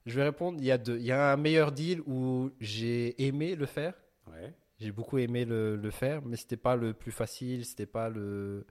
[0.07, 0.59] je vais répondre.
[0.61, 0.99] Il y a, deux.
[0.99, 3.95] il y a un meilleur deal où j'ai aimé le faire.
[4.29, 4.53] Ouais.
[4.81, 7.87] J'ai beaucoup aimé le, le faire, mais ce n'était pas le plus facile, ce n'était
[7.87, 8.67] pas le,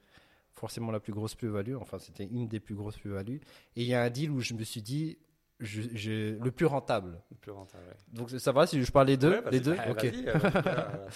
[0.51, 1.75] forcément la plus grosse plus-value.
[1.75, 3.41] Enfin, c'était une des plus grosses plus-values.
[3.75, 5.17] Et il y a un deal où je me suis dit,
[5.61, 7.21] je, le plus rentable.
[7.29, 9.75] Le plus rentable, Donc ça va si je parle les deux, les deux.
[9.89, 10.05] ok.
[10.05, 11.07] Euh,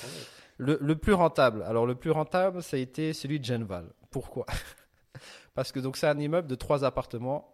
[0.58, 1.64] le, plus rentable.
[1.64, 3.92] Alors le plus rentable, ça a été celui de Genval.
[4.12, 4.46] Pourquoi?
[5.56, 7.52] Parce que donc c'est un immeuble de trois appartements.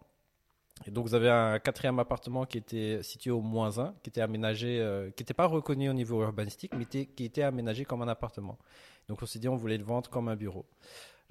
[0.86, 4.20] Et donc vous avez un quatrième appartement qui était situé au moins 1, qui était
[4.20, 8.08] aménagé, euh, qui n'était pas reconnu au niveau urbanistique, mais qui était aménagé comme un
[8.08, 8.58] appartement.
[9.08, 10.66] Donc on s'est dit on voulait le vendre comme un bureau.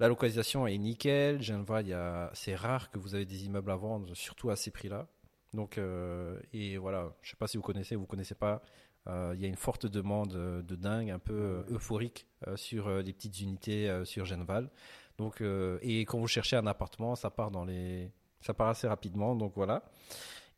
[0.00, 1.42] La localisation est nickel.
[1.42, 5.06] Genval, c'est rare que vous avez des immeubles à vendre, surtout à ces prix-là.
[5.54, 8.62] Donc, euh, et voilà, je ne sais pas si vous connaissez, vous ne connaissez pas.
[9.08, 12.26] Euh, il y a une forte demande euh, de dingue, un peu euphorique
[12.56, 14.68] sur les petites unités sur Genval.
[15.16, 19.36] Donc, et quand vous cherchez un appartement, ça part dans les, ça part assez rapidement.
[19.36, 19.84] Donc voilà.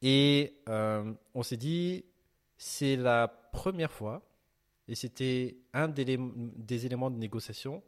[0.01, 2.07] Et on s'est dit,
[2.57, 4.23] c'est la première fois,
[4.89, 7.83] et c'était un des, des, éléments de négociation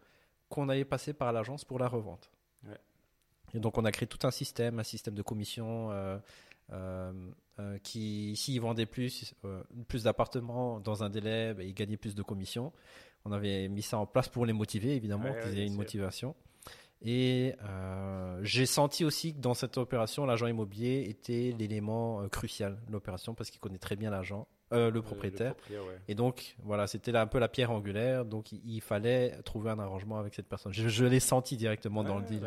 [0.51, 2.31] qu'on allait passer par l'agence pour la revente.
[3.55, 6.19] Et donc on a créé tout un système, un système de commission, euh, euh,
[7.83, 12.23] qui, s'ils vendaient plus, euh, plus d'appartements dans un délai, bah, ils gagnaient plus de
[12.23, 12.73] commissions.
[13.25, 16.35] On avait mis ça en place pour les motiver, évidemment, qu'ils aient une motivation.
[17.03, 17.55] Et
[18.43, 23.51] j'ai senti aussi que dans cette opération, l'agent immobilier était l'élément crucial de l'opération parce
[23.51, 25.55] qu'il connaît très bien l'agent euh, le propriétaire.
[26.09, 28.25] Et donc, voilà, c'était un peu la pierre angulaire.
[28.25, 30.73] Donc, il, fallait trouver un arrangement avec cette personne.
[30.73, 32.43] Je, l'ai senti directement dans le deal.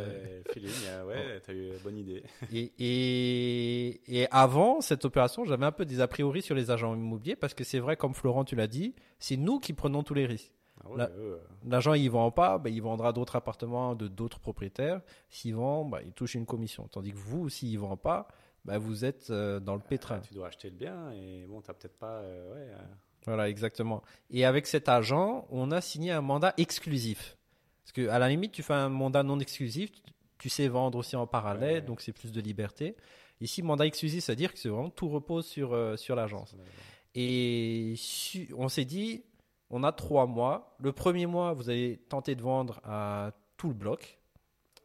[0.52, 0.70] feeling,
[1.08, 2.24] ouais, t'as eu bonne idée.
[2.52, 7.38] Et, et, avant cette opération, j'avais un peu des a priori sur les agents immobiliers
[7.38, 10.26] parce que c'est vrai, comme Florent, tu l'as dit, c'est nous qui prenons tous les
[10.26, 10.52] risques.
[10.86, 11.10] Ah
[11.66, 15.02] l'agent, il vend pas, ben, il vendra d'autres appartements de d'autres propriétaires.
[15.30, 16.88] S'il vend, ben, il touche une commission.
[16.90, 18.28] Tandis que vous, s'il vend pas,
[18.66, 20.20] bah, vous êtes euh, dans le pétrin.
[20.20, 22.20] tu dois acheter le bien et bon, tu n'as peut-être pas.
[22.20, 22.78] Euh, ouais, euh.
[23.26, 24.02] Voilà, exactement.
[24.30, 27.38] Et avec cet agent, on a signé un mandat exclusif.
[27.84, 29.92] Parce qu'à la limite, tu fais un mandat non exclusif,
[30.38, 32.96] tu sais vendre aussi en parallèle, donc c'est plus de liberté.
[33.42, 36.56] Ici, mandat exclusif, c'est-à-dire que vraiment tout repose sur, sur l'agence.
[37.16, 37.96] Et
[38.56, 39.24] on s'est dit,
[39.70, 40.76] on a trois mois.
[40.80, 44.20] Le premier mois, vous allez tenter de vendre à tout le bloc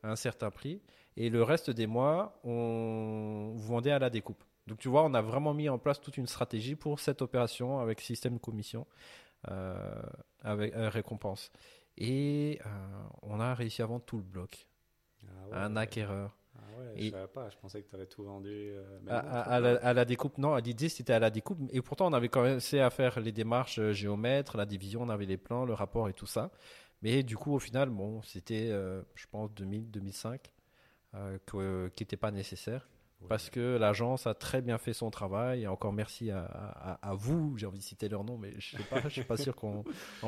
[0.02, 0.82] à un certain prix.
[1.16, 4.42] Et le reste des mois, on vendait à la découpe.
[4.66, 7.80] Donc tu vois, on a vraiment mis en place toute une stratégie pour cette opération
[7.80, 8.86] avec système de commission,
[9.50, 10.02] euh,
[10.42, 11.50] avec euh, récompense.
[11.96, 12.68] Et euh,
[13.22, 14.68] on a réussi à vendre tout le bloc.
[15.52, 16.36] Ah un acquéreur.
[16.56, 18.72] Ah ouais, je savais pas, je pensais que tu avais tout vendu.
[19.08, 19.60] à,
[19.92, 21.58] la, découpe, non, l'idée c'était à la découpe.
[21.72, 25.36] Et pourtant, on avait commencé à faire les démarches géomètres, la division, on avait les
[25.36, 26.50] plans, le rapport et tout ça.
[27.02, 30.50] Mais du coup, au final, bon, c'était, je pense, 2000, 2005.
[31.16, 31.38] Euh,
[31.90, 32.88] qui n'était pas nécessaire.
[33.28, 35.62] Parce que l'agence a très bien fait son travail.
[35.62, 37.56] Et encore merci à, vous.
[37.56, 39.54] J'ai envie de citer leur nom, mais je ne sais pas, je suis pas sûr
[39.54, 39.84] qu'on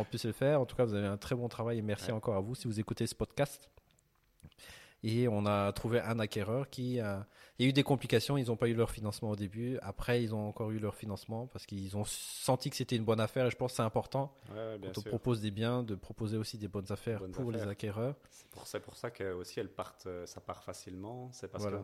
[0.09, 0.61] puisse le faire.
[0.61, 2.69] En tout cas, vous avez un très bon travail et merci encore à vous si
[2.69, 3.69] vous écoutez ce podcast.
[5.07, 7.27] Et on a trouvé un acquéreur qui a...
[7.59, 9.79] Il y a eu des complications, ils n'ont pas eu leur financement au début.
[9.81, 13.21] Après, ils ont encore eu leur financement parce qu'ils ont senti que c'était une bonne
[13.21, 13.47] affaire.
[13.47, 14.37] Et je pense que c'est important
[14.83, 18.17] quand on propose des biens de proposer aussi des bonnes affaires pour les acquéreurs.
[18.65, 21.31] C'est pour, ça que aussi elles partent, euh, ça part facilement.
[21.33, 21.77] C'est parce que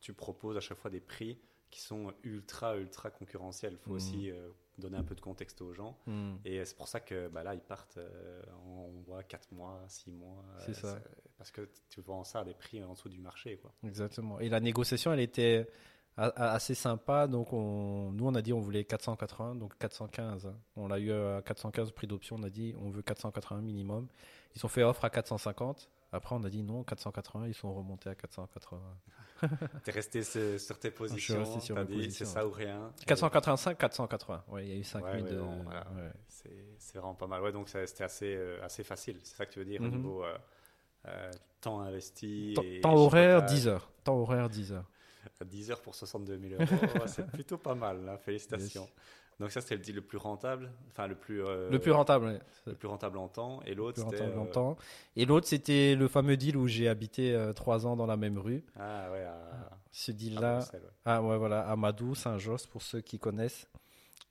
[0.00, 1.38] tu proposes à chaque fois des prix
[1.70, 3.74] qui sont ultra ultra concurrentiels.
[3.74, 3.96] Il faut mmh.
[3.96, 4.48] aussi euh,
[4.78, 5.98] donner un peu de contexte aux gens.
[6.06, 6.36] Hmm.
[6.44, 10.10] Et c'est pour ça que bah, là, ils partent, euh, on voit 4 mois, 6
[10.12, 10.44] mois.
[10.58, 10.98] C'est ça.
[11.38, 13.56] Parce que tu vends ça à des prix en dessous du marché.
[13.56, 13.72] Quoi.
[13.84, 14.40] Exactement.
[14.40, 15.68] Et la négociation, elle était
[16.16, 17.26] assez sympa.
[17.26, 20.52] Donc, on, nous, on a dit on voulait 480, donc 415.
[20.76, 22.36] On l'a eu à 415 prix d'option.
[22.36, 24.08] On a dit on veut 480 minimum.
[24.54, 28.08] Ils ont fait offre à 450 Après, on a dit non, 480, ils sont remontés
[28.10, 28.80] à 480.
[29.84, 32.92] T'es resté sur, sur tes positions, sur mes dit c'est ça ou rien.
[33.06, 34.44] 485, 480.
[34.48, 35.40] Ouais, il y a eu 5000 Ouais, ouais, de.
[35.40, 35.86] bon, voilà.
[35.94, 36.10] ouais.
[36.78, 37.42] C'est vraiment pas mal.
[37.42, 39.18] Ouais, donc c'était assez, euh, assez facile.
[39.22, 39.90] C'est ça que tu veux dire au Mhm.
[39.96, 40.36] niveau euh,
[41.06, 42.52] euh, temps investi.
[42.54, 43.56] Temps- et Temps horaire, chipotage.
[43.58, 43.90] 10 heures.
[44.04, 44.90] Temps horaire, 10 heures.
[45.44, 46.66] 10 heures pour 62 000 euros,
[47.08, 48.04] c'est plutôt pas mal.
[48.04, 48.16] là.
[48.16, 48.84] Félicitations.
[48.84, 48.92] Yes.
[49.38, 52.24] Donc ça, c'était le deal le plus rentable, enfin le plus, euh, Le plus rentable,
[52.26, 52.40] ouais.
[52.66, 53.60] le plus rentable en temps.
[53.66, 54.24] Et l'autre, Le plus c'était.
[54.24, 54.76] rentable euh, longtemps.
[55.14, 58.64] Et l'autre, c'était le fameux deal où j'ai habité 3 ans dans la même rue.
[58.78, 60.80] Ah ouais, à, Ce à deal-là, ouais.
[61.04, 63.68] Ah ouais, voilà, Amadou, Saint-Josse, pour ceux qui connaissent.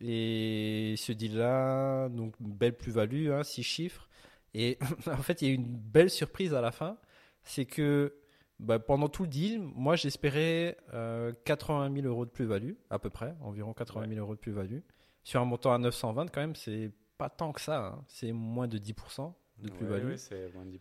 [0.02, 4.10] Et ce deal-là, donc belle plus-value, hein, six chiffres.
[4.54, 4.78] Et
[5.08, 6.98] en fait, il y a eu une belle surprise à la fin.
[7.44, 8.16] C'est que
[8.60, 13.10] bah, pendant tout le deal, moi j'espérais euh, 80 000 euros de plus-value, à peu
[13.10, 14.80] près, environ 80 000 euros de plus-value.
[15.26, 17.88] Sur un montant à 920, quand même, c'est pas tant que ça.
[17.88, 18.04] hein.
[18.08, 20.10] C'est moins de 10% de plus-value.
[20.12, 20.78] ouais, c'est moins de 10%.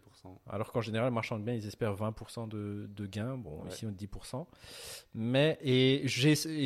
[0.49, 3.37] Alors qu'en général, les marchands de biens, ils espèrent 20% de, de gains.
[3.37, 3.69] Bon, Ouais.
[3.71, 4.47] ici, on dit 10%.
[5.15, 6.09] Mais, et, et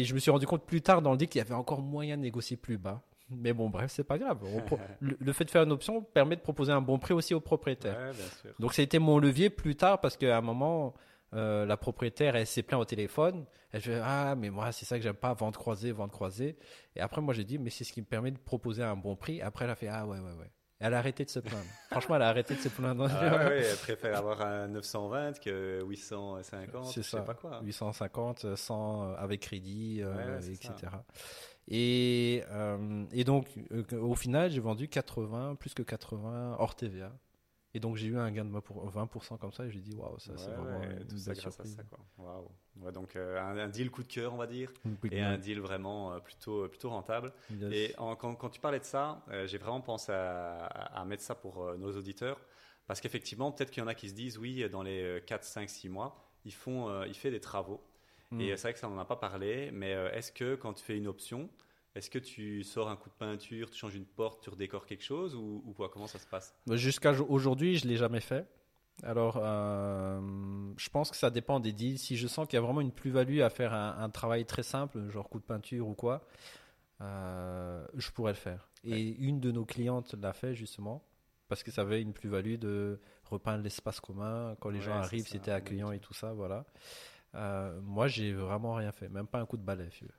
[0.05, 2.16] je me suis rendu compte plus tard dans le deal qu'il y avait encore moyen
[2.16, 3.03] de négocier plus bas.
[3.31, 4.39] Mais bon, bref, c'est pas grave.
[5.01, 7.41] Le, le fait de faire une option permet de proposer un bon prix aussi au
[7.41, 8.12] propriétaire.
[8.59, 10.95] Donc, ça a été mon levier plus tard parce qu'à un moment,
[11.35, 13.45] euh, la propriétaire, elle s'est plainte au téléphone.
[13.72, 16.57] Elle fait Ah, mais moi, c'est ça que j'aime pas, vente croisée, vente croisée.
[16.97, 19.14] Et après, moi, j'ai dit Mais c'est ce qui me permet de proposer un bon
[19.16, 19.43] prix.
[19.43, 20.51] Après, elle a fait Ah, ouais, ouais, ouais.
[20.81, 21.64] Elle a arrêté de se plaindre.
[21.91, 23.09] Franchement, elle a arrêté de se plaindre.
[23.11, 27.18] Ah ouais, elle préfère avoir un 920 que 850, C'est je ça.
[27.18, 27.61] sais pas quoi.
[27.64, 30.72] 850, 100 euh, avec crédit, euh, Ouais, ouais, c'est etc.
[30.83, 31.05] ça.
[31.66, 33.49] Et, euh, et donc,
[33.93, 37.12] au final, j'ai vendu 80, plus que 80 hors TVA.
[37.75, 39.64] Et donc, j'ai eu un gain de 20%, pour- 20% comme ça.
[39.66, 41.83] Et j'ai dit, waouh, ça, c'est Ouais, vraiment ouais, tout ça grâce à ça.
[41.85, 41.99] Quoi.
[42.19, 42.49] Waouh.
[42.81, 44.73] Ouais, donc euh, un, un deal coup de cœur, on va dire,
[45.11, 47.33] et un deal vraiment euh, plutôt, plutôt rentable.
[47.51, 47.73] Yes.
[47.73, 51.35] Et en- quand, quand tu parlais de ça, euh, j'ai vraiment pensé à, mettre ça
[51.35, 52.41] pour euh, nos auditeurs.
[52.87, 55.45] Parce qu'effectivement, peut-être qu'il y en a qui se disent, oui, dans les euh, 4,
[55.45, 57.83] 5, 6 mois, ils font, euh, il fait des travaux.
[58.31, 58.41] Mm.
[58.41, 60.55] Et euh, c'est vrai que ça, on n'en a pas parlé, mais euh, est-ce que
[60.55, 61.51] quand tu fais une option,
[61.99, 65.05] est-ce que tu sors un coup de peinture, tu changes une porte, tu redécores quelque
[65.05, 65.89] chose ou, ou quoi?
[65.91, 66.55] Comment ça se passe?
[66.67, 68.47] Bah, Jusqu'à jo- aujourd'hui, je ne l'ai jamais fait.
[69.05, 70.21] Alors, euh,
[70.77, 71.99] je pense que ça dépend des deals.
[71.99, 74.65] Si je sens qu'il y a vraiment une plus-value à faire un, un travail très
[74.65, 76.27] simple, genre coup de peinture ou quoi,
[77.01, 78.69] euh, je pourrais le faire.
[78.85, 81.05] Et une de nos clientes l'a fait justement,
[81.49, 84.57] parce que ça avait une plus-value de repeindre l'espace commun.
[84.61, 86.65] Quand les Ouais, gens arrivent, c'était accueillant et tout ça, voilà.
[87.35, 89.89] Euh, moi, j'ai vraiment rien fait, même pas un coup de balai.
[89.93, 90.11] si tu veux.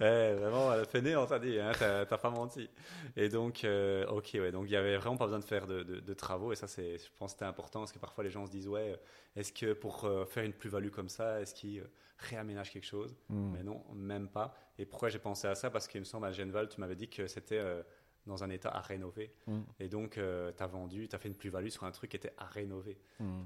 [0.00, 2.68] Eh, Vraiment, elle a fait né, on t'a dit, hein, t'as pas menti.
[3.16, 5.82] Et donc, euh, ok, ouais, donc il y avait vraiment pas besoin de faire de,
[5.82, 8.30] de- de travaux, et ça, c'est, je pense que c'était important, parce que parfois les
[8.30, 8.98] gens se disent, ouais,
[9.36, 13.16] est-ce que pour euh, faire une plus-value comme ça, est-ce qu'ils euh, réaménagent quelque chose?
[13.28, 13.52] Mm.
[13.52, 14.54] Mais non, même pas.
[14.78, 15.70] Et pourquoi j'ai pensé à ça?
[15.70, 17.82] Parce qu'il me semble, à Genval, tu m'avais dit que c'était euh,
[18.26, 19.32] dans un état à rénover.
[19.46, 19.60] Mm.
[19.80, 22.32] Et donc, tu as vendu, tu as fait une plus-value sur un truc qui était
[22.38, 22.98] à rénover.
[23.20, 23.42] Mm.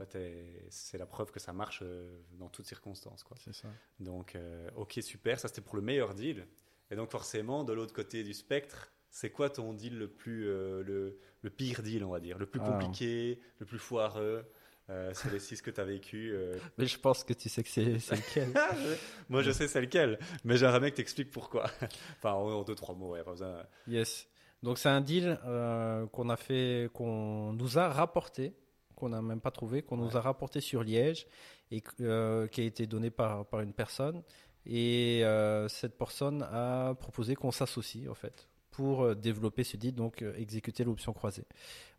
[0.68, 3.22] C'est la preuve que ça marche euh, dans toutes circonstances.
[3.24, 3.36] Quoi.
[3.40, 3.68] C'est ça.
[4.00, 6.46] Donc, euh, ok, super, ça c'était pour le meilleur deal.
[6.90, 10.82] Et donc, forcément, de l'autre côté du spectre, c'est quoi ton deal le plus, euh,
[10.82, 12.70] le, le pire deal, on va dire, le plus Ah.
[12.70, 14.44] compliqué, le plus foireux
[14.88, 16.56] euh, sur les six que tu as vécu euh?
[16.78, 18.52] Mais je pense que tu sais que c'est lequel.
[19.28, 21.64] Moi, je sais c'est lequel, mais j'aimerais bien que t'expliques pourquoi.
[22.18, 23.64] enfin, en, en deux, trois mots, ouais, pas besoin.
[23.88, 24.28] Yes.
[24.62, 28.54] Donc c'est un deal euh, qu'on a fait, qu'on nous a rapporté,
[28.94, 31.26] qu'on n'a même pas trouvé, qu'on nous a rapporté sur Liège
[31.70, 34.22] et euh, qui a été donné par, par une personne.
[34.64, 40.22] Et euh, cette personne a proposé qu'on s'associe en fait pour développer ce deal, donc
[40.36, 41.44] exécuter l'option croisée.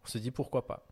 [0.04, 0.86] On se dit pourquoi pas.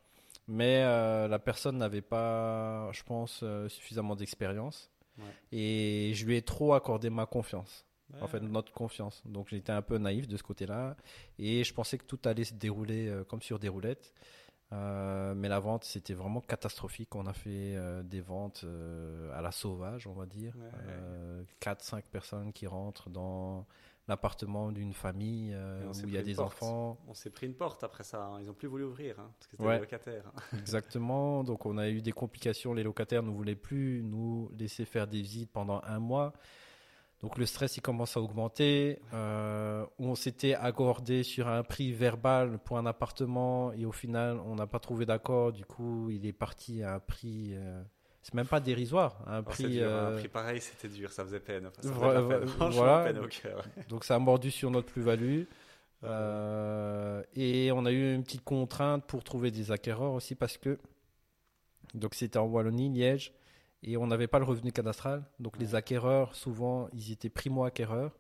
[0.47, 4.89] Mais la personne n'avait pas, je pense, suffisamment d'expérience.
[5.17, 5.25] Ouais.
[5.51, 7.85] Et je lui ai trop accordé ma confiance
[8.21, 9.21] en fait notre confiance.
[9.25, 10.95] Donc j'étais un peu naïf de ce côté-là
[11.39, 14.13] et je pensais que tout allait se dérouler euh, comme sur des roulettes.
[14.73, 17.13] Euh, mais la vente c'était vraiment catastrophique.
[17.15, 18.65] On a fait euh, des ventes
[19.33, 20.55] à la sauvage, on va dire.
[20.57, 21.43] Ouais.
[21.61, 23.65] 4-5 personnes qui rentrent dans
[24.07, 26.47] l'appartement d'une famille où il y a des porte.
[26.61, 26.97] enfants.
[27.07, 28.23] On s'est pris une porte après ça.
[28.25, 28.37] hein.
[28.39, 29.75] Ils ont plus voulu ouvrir hein, parce que c'était Ouais.
[29.75, 30.31] des locataires.
[30.57, 31.43] Exactement.
[31.43, 32.73] Donc on a eu des complications.
[32.73, 36.33] Les locataires ne voulaient plus nous laisser faire des visites pendant un mois.
[37.25, 38.99] Donc le stress il commence à augmenter.
[39.11, 44.53] Euh, on s'était accordé sur un prix verbal pour un appartement et au final on
[44.53, 45.51] n'a pas trouvé d'accord.
[45.51, 47.53] Du coup il est parti à un prix.
[47.55, 47.81] euh,
[48.21, 49.23] c'est même pas dérisoire.
[49.25, 49.73] Un Oh, c'est prix.
[49.77, 49.89] dur, hein.
[49.89, 51.65] euh, Un prix pareil, c'était dur, ça faisait peine.
[51.65, 52.27] Enfin, ça faisait Voilà, peine.
[52.27, 52.47] voilà.
[52.47, 53.65] Franchement, peine au cœur.
[53.89, 55.45] donc ça a mordu sur notre plus-value.
[56.03, 60.77] Euh, et on a eu une petite contrainte pour trouver des acquéreurs aussi parce que
[61.95, 63.33] donc c'était en Wallonie, Liège,
[63.87, 65.23] et on n'avait pas le revenu cadastral.
[65.39, 68.11] Donc les acquéreurs, souvent, ils étaient primo-acquéreurs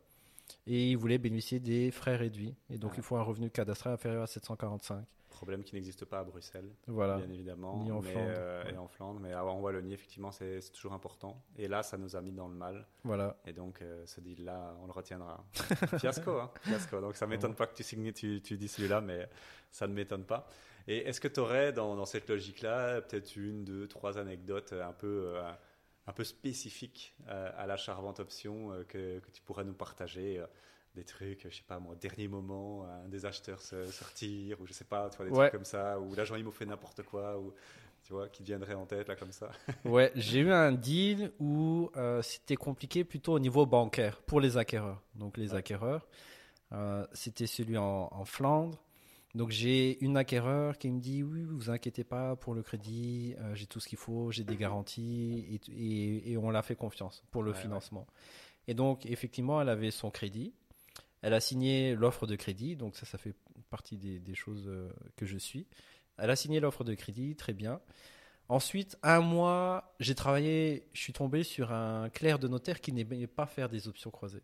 [0.67, 2.55] et ils voulaient bénéficier des frais réduits.
[2.69, 2.97] Et donc Ouais.
[2.97, 5.03] il faut un revenu cadastral inférieur à 745.
[5.31, 7.17] Problème qui n'existe pas à Bruxelles, Voilà.
[7.17, 7.83] bien évidemment.
[7.83, 8.73] Ni en mais, Flandre, euh, ouais.
[8.73, 9.19] Et en Flandre.
[9.19, 11.43] Mais en Wallonie, effectivement, c'est toujours important.
[11.57, 12.87] Et là, ça nous a mis dans le mal.
[13.03, 13.35] Voilà.
[13.45, 15.43] Et donc, euh, ce deal-là, on le retiendra.
[15.97, 17.01] Fiasco, hein Fiasco.
[17.01, 19.27] Donc, ça m'étonne pas que tu signes, tu, tu dis celui-là, mais
[19.71, 20.47] ça ne m'étonne pas.
[20.87, 24.93] Et est-ce que tu aurais, dans, dans cette logique-là, peut-être une, deux, trois anecdotes un
[24.93, 25.51] peu, euh,
[26.07, 30.43] un peu spécifiques euh, à l'achat-revente option euh, que, que tu pourrais nous partager
[30.93, 34.65] des trucs, je sais pas moi, dernier moment, un des acheteurs se, se retire, ou
[34.67, 35.49] je sais pas, tu vois, des Ouais.
[35.49, 37.53] trucs comme ça, ou l'agent IMO fait n'importe quoi, ou
[38.03, 39.49] tu vois, qui viendrait en tête là comme ça.
[39.83, 44.55] Ouais, j'ai eu un deal où euh, c'était compliqué plutôt au niveau bancaire pour les
[44.57, 45.01] acquéreurs.
[45.15, 45.57] Donc les Ouais.
[45.57, 46.07] acquéreurs,
[46.71, 48.77] euh, c'était celui en, en Flandre.
[49.35, 53.53] Donc j'ai une acquéreur qui me dit oui, vous inquiétez pas pour le crédit, euh,
[53.53, 57.21] j'ai tout ce qu'il faut, j'ai des garanties et, et- et on l'a fait confiance
[57.31, 57.61] pour le Ouais, ouais.
[57.61, 58.07] financement.
[58.67, 60.53] Et donc effectivement, elle avait son crédit,
[61.21, 63.35] elle a signé l'offre de crédit, donc ça, ça fait
[63.69, 65.67] partie des, des choses euh, que je suis.
[66.17, 67.81] Elle a signé l'offre de crédit, très bien.
[68.47, 73.27] Ensuite, un mois, j'ai travaillé, je suis tombé sur un clerc de notaire qui n'aimait
[73.27, 74.43] pas faire des options croisées.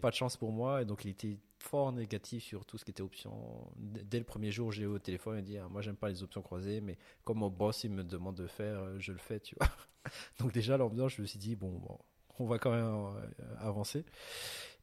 [0.00, 2.90] Pas de chance pour moi, et donc il était fort négatif sur tout ce qui
[2.92, 3.70] était options.
[3.76, 6.08] D- Dès le premier jour, j'ai eu au téléphone et dit ah, Moi, j'aime pas
[6.08, 9.18] les options croisées, mais comme mon boss, il me demande de faire, euh, je le
[9.18, 9.68] fais, tu vois.
[10.40, 11.98] donc, déjà, l'ambiance, je me suis dit Bon, bon,
[12.38, 14.04] on va quand même euh, avancer.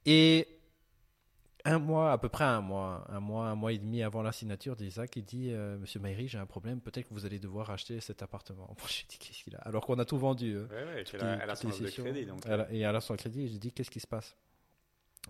[0.06, 0.48] Et
[1.64, 4.32] un mois, à peu près un mois, un mois, un mois et demi avant la
[4.32, 7.70] signature d'Isaac, il dit euh, Monsieur Maïri, j'ai un problème, peut-être que vous allez devoir
[7.70, 8.66] acheter cet appartement.
[8.80, 9.60] Moi, j'ai dit Qu'est-ce qu'il a?
[9.60, 10.56] Alors qu'on a tout vendu.
[10.56, 10.66] euh.
[10.70, 11.68] Ouais, Toutes elle a, son
[12.04, 12.42] crédit, donc.
[12.48, 13.48] Elle a- et elle a son crédit.
[13.48, 14.36] J'ai dit, qu'est-ce qui se passe?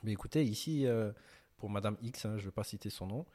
[0.03, 1.11] Mais écoutez, ici, euh,
[1.61, 3.25] pour Madame X, hein, je ne veux pas citer son nom,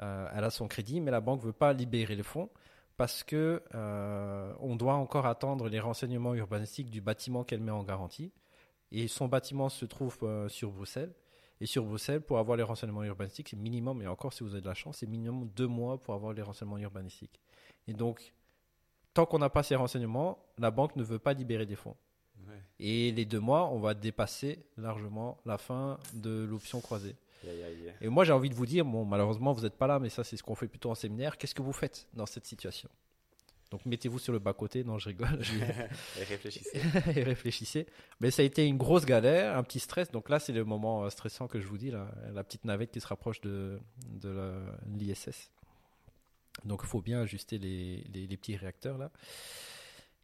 [0.00, 2.48] euh, elle a son crédit, mais la banque ne veut pas libérer les fonds
[2.96, 7.82] parce que euh, on doit encore attendre les renseignements urbanistiques du bâtiment qu'elle met en
[7.82, 8.30] garantie.
[8.92, 11.12] Et son bâtiment se trouve euh, sur Bruxelles.
[11.60, 14.60] Et sur Bruxelles, pour avoir les renseignements urbanistiques, c'est minimum, et encore si vous avez
[14.60, 17.40] de la chance, c'est minimum deux mois pour avoir les renseignements urbanistiques.
[17.88, 18.32] Et donc,
[19.14, 21.96] tant qu'on n'a pas ces renseignements, la banque ne veut pas libérer des fonds.
[22.48, 22.60] Ouais.
[22.80, 27.16] Et les deux mois, on va dépasser largement la fin de l'option croisée.
[27.44, 27.94] Aïe, aïe, aïe.
[28.00, 30.24] Et moi, j'ai envie de vous dire, bon, malheureusement, vous n'êtes pas là, mais ça,
[30.24, 31.36] c'est ce qu'on fait plutôt en séminaire.
[31.38, 32.88] Qu'est-ce que vous faites dans cette situation?
[33.70, 34.84] Donc, mettez-vous sur le bas-côté.
[34.84, 35.38] Non, je rigole.
[35.42, 35.54] Je-
[36.20, 36.80] Et réfléchissez.
[37.16, 37.86] et réfléchissez.
[38.20, 40.10] Mais ça a été une grosse galère, un petit stress.
[40.10, 42.90] Donc là, c'est le moment euh, stressant que je vous dis, là, la petite navette
[42.92, 43.80] qui se rapproche de,
[44.10, 44.60] de
[44.94, 45.50] l'ISS.
[46.66, 49.10] Donc il faut bien ajuster les, les- les petits réacteurs là.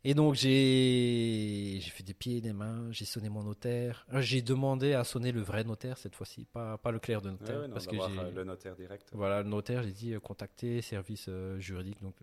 [0.05, 4.07] Et donc j'ai fait des pieds et des mains, j'ai sonné mon notaire.
[4.12, 7.30] Euh, J'ai demandé à sonner le vrai notaire cette fois-ci, pas, pas le clerc de
[7.30, 7.61] notaire.
[7.61, 9.09] ouais, non, parce que euh, le notaire direct.
[9.12, 12.01] voilà, le notaire, j'ai dit euh, contacter service euh, juridique.
[12.03, 12.14] Donc,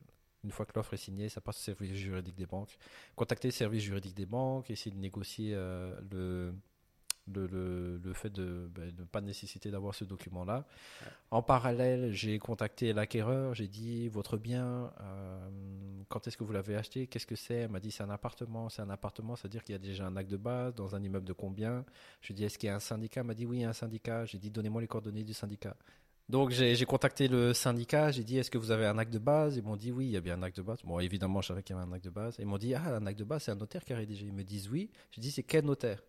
[0.43, 2.77] une fois que l'offre est signée, ça passe au service juridique des banques.
[3.15, 6.53] Contacter le service juridique des banques, essayer de négocier euh, le,
[7.33, 10.65] le, le, fait de ben, ne pas nécessiter d'avoir ce document-là.
[11.31, 15.49] En parallèle, j'ai contacté l'acquéreur, j'ai dit votre bien, euh,
[16.07, 17.55] quand est-ce que vous l'avez acheté, qu'est-ce que c'est?
[17.55, 20.15] Elle m'a dit c'est un appartement, c'est un appartement, c'est-à-dire qu'il y a déjà un
[20.15, 21.83] acte de base dans un immeuble de combien?
[22.21, 23.21] Je lui ai dit est-ce qu'il y a un syndicat?
[23.21, 24.25] Elle m'a dit oui, il y a un syndicat.
[24.25, 25.75] J'ai dit donnez-moi les coordonnées du syndicat.
[26.27, 29.19] Donc j'ai j'ai contacté le syndicat, j'ai dit est-ce que vous avez un acte de
[29.19, 29.57] base?
[29.57, 30.79] Ils m'ont dit oui, il y a bien un acte de base.
[30.83, 32.35] Bon, évidemment, je savais qu'il y avait un acte de base.
[32.39, 34.25] Ils m'ont dit ah, un acte de base, c'est un notaire qui a rédigé.
[34.25, 34.89] Ils me disent oui.
[35.11, 36.01] J'ai dit c'est quel notaire?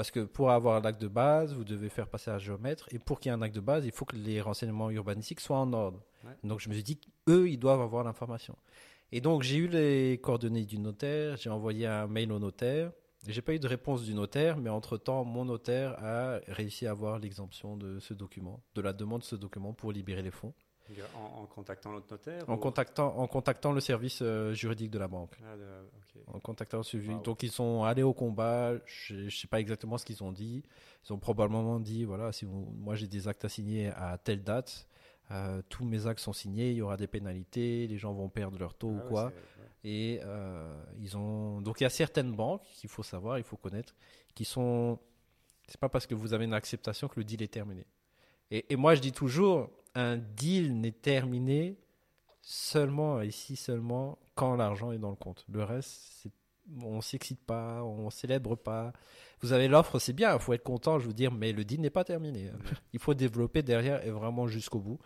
[0.00, 2.88] Parce que pour avoir un acte de base, vous devez faire passer un géomètre.
[2.90, 5.40] Et pour qu'il y ait un acte de base, il faut que les renseignements urbanistiques
[5.40, 6.00] soient en ordre.
[6.24, 6.30] Ouais.
[6.42, 8.56] Donc je me suis dit qu'eux, ils doivent avoir l'information.
[9.12, 12.92] Et donc j'ai eu les coordonnées du notaire, j'ai envoyé un mail au notaire.
[13.26, 17.18] J'ai pas eu de réponse du notaire, mais entre-temps, mon notaire a réussi à avoir
[17.18, 20.54] l'exemption de ce document, de la demande de ce document pour libérer les fonds,
[21.14, 24.98] En, en contactant l'autre notaire en ou- contactant, en contactant le service euh, juridique de
[24.98, 25.36] la banque.
[25.44, 27.10] Ah, de- En contactant le suivi.
[27.14, 27.22] Wow.
[27.22, 28.74] Donc ils sont allés au combat.
[28.86, 30.62] Je, je sais pas exactement ce qu'ils ont dit.
[31.08, 34.42] Ils ont probablement dit voilà, si vous- moi j'ai des actes à signer à telle
[34.42, 34.86] date,
[35.30, 38.58] euh, tous mes actes sont signés, il y aura des pénalités, les gens vont perdre
[38.58, 39.24] leur taux Ah ou quoi.
[39.26, 39.32] ouais.
[39.82, 43.56] Et euh, ils ont donc il y a certaines banques qu'il faut savoir, il faut
[43.56, 43.94] connaître,
[44.34, 44.98] qui sont
[45.68, 47.86] c'est pas parce que vous avez une acceptation que le deal est terminé.
[48.50, 51.76] Et, et moi je dis toujours un deal n'est terminé
[52.42, 55.44] seulement ici seulement quand l'argent est dans le compte.
[55.48, 56.30] Le reste c'est
[56.82, 58.92] on s'excite pas, on célèbre pas.
[59.40, 61.80] Vous avez l'offre, c'est bien, il faut être content, je veux dire, mais le deal
[61.80, 62.50] n'est pas terminé.
[62.92, 64.98] Il faut développer derrière et vraiment jusqu'au bout.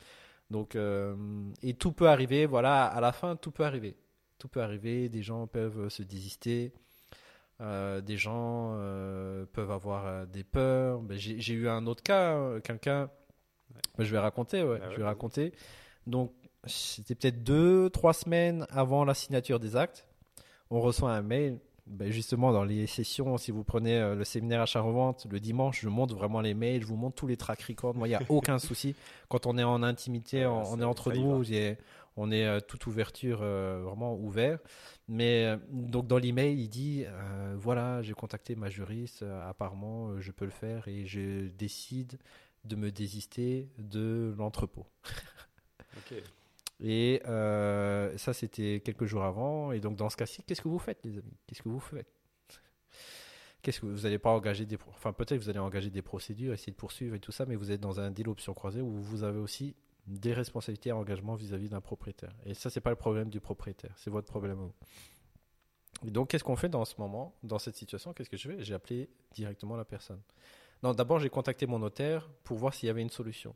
[0.50, 1.16] Donc, euh,
[1.62, 3.96] et tout peut arriver, voilà, à la fin, tout peut arriver.
[4.38, 6.72] Tout peut arriver, des gens peuvent se désister,
[7.60, 11.00] euh, des gens euh, peuvent avoir euh, des peurs.
[11.00, 13.08] Ben, J'ai eu un autre cas, euh, quelqu'un,
[13.96, 15.52] ben, je vais raconter, ouais, Ah ouais, je vais raconter.
[16.06, 16.32] Donc,
[16.66, 20.06] c'était peut-être deux, trois semaines avant la signature des actes.
[20.70, 24.62] On reçoit un mail ben justement, dans les sessions, si vous prenez euh, le séminaire
[24.62, 27.94] achat-revente, le dimanche, je montre vraiment les mails, je vous montre tous les track records.
[27.94, 28.94] Moi, il n'y a aucun souci.
[29.28, 31.44] Quand on est en intimité, on, on est entre nous,
[32.16, 34.60] on est euh, toute ouverture, euh, vraiment ouvert.
[35.08, 37.04] Mais donc, dans l'email, il dit
[37.56, 42.18] voilà, j'ai contacté ma juriste, apparemment, je peux le faire et je décide
[42.64, 44.86] de me désister de l'entrepôt.
[45.98, 46.14] ok.
[46.80, 49.72] Et euh, ça, c'était quelques jours avant.
[49.72, 51.36] Et donc, dans ce cas-ci, qu'est-ce que vous faites, les amis?
[51.46, 52.08] Qu'est-ce que vous faites?
[53.62, 56.72] Qu'est-ce que vous n'allez pas engager des, enfin peut-être vous allez engager des procédures, essayer
[56.72, 59.22] de poursuivre et tout ça, mais vous êtes dans un deal option croisée où vous
[59.22, 59.74] avez aussi
[60.06, 62.34] des responsabilités et engagement vis-à-vis d'un propriétaire.
[62.44, 64.70] Et ça, c'est pas le problème du propriétaire, c'est votre problème.
[66.06, 68.12] Et donc, qu'est-ce qu'on fait dans ce moment, dans cette situation?
[68.12, 68.62] Qu'est-ce que je fais?
[68.62, 70.20] J'ai appelé directement la personne.
[70.82, 73.54] Non, d'abord, j'ai contacté mon notaire pour voir s'il y avait une solution.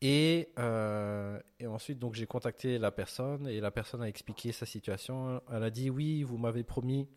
[0.00, 4.66] Et, euh, et, ensuite, donc, j'ai contacté la personne et la personne a expliqué sa
[4.66, 5.40] situation.
[5.52, 7.08] Elle a dit oui, vous m'avez promis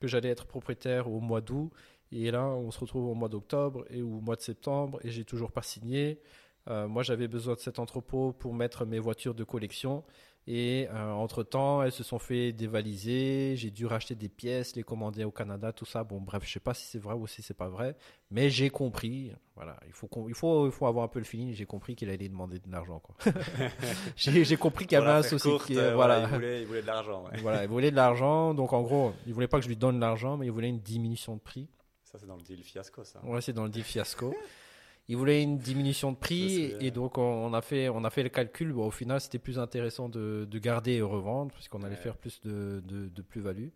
[0.00, 1.70] que j'allais être propriétaire au mois d'août.
[2.12, 5.24] Et là, on se retrouve au mois d'octobre et au mois de septembre et j'ai
[5.24, 6.20] toujours pas signé.
[6.68, 10.04] Euh, moi, j'avais besoin de cet entrepôt pour mettre mes voitures de collection.
[10.48, 13.56] Et euh, entre-temps, elles se sont fait dévaliser.
[13.56, 16.04] J'ai dû racheter des pièces, les commander au Canada, tout ça.
[16.04, 17.96] Bon, bref, je sais pas si c'est vrai ou si c'est pas vrai.
[18.30, 19.32] Mais j'ai compris.
[19.56, 21.52] Voilà, il faut, il faut, il faut avoir un peu le feeling.
[21.52, 23.02] J'ai compris qu'il allait demander de l'argent.
[24.16, 25.48] j'ai compris qu'il y avait un souci.
[25.72, 27.24] Euh, voilà, il voulait, il voulait de l'argent.
[27.42, 28.54] voilà, il voulait de l'argent.
[28.54, 30.80] Donc en gros, il voulait pas que je lui donne l'argent, mais il voulait une
[30.80, 31.68] diminution de prix.
[32.04, 33.20] Ça, c'est dans le deal fiasco, ça.
[33.24, 34.32] Ouais, c'est dans le deal fiasco.
[35.08, 38.28] il voulait une diminution de prix et donc on a fait on a fait le
[38.28, 38.72] calcul.
[38.72, 42.82] au final, c'était plus intéressant de, de, garder et revendre puisqu'on allait faire plus de,
[42.84, 43.68] de, de plus-value.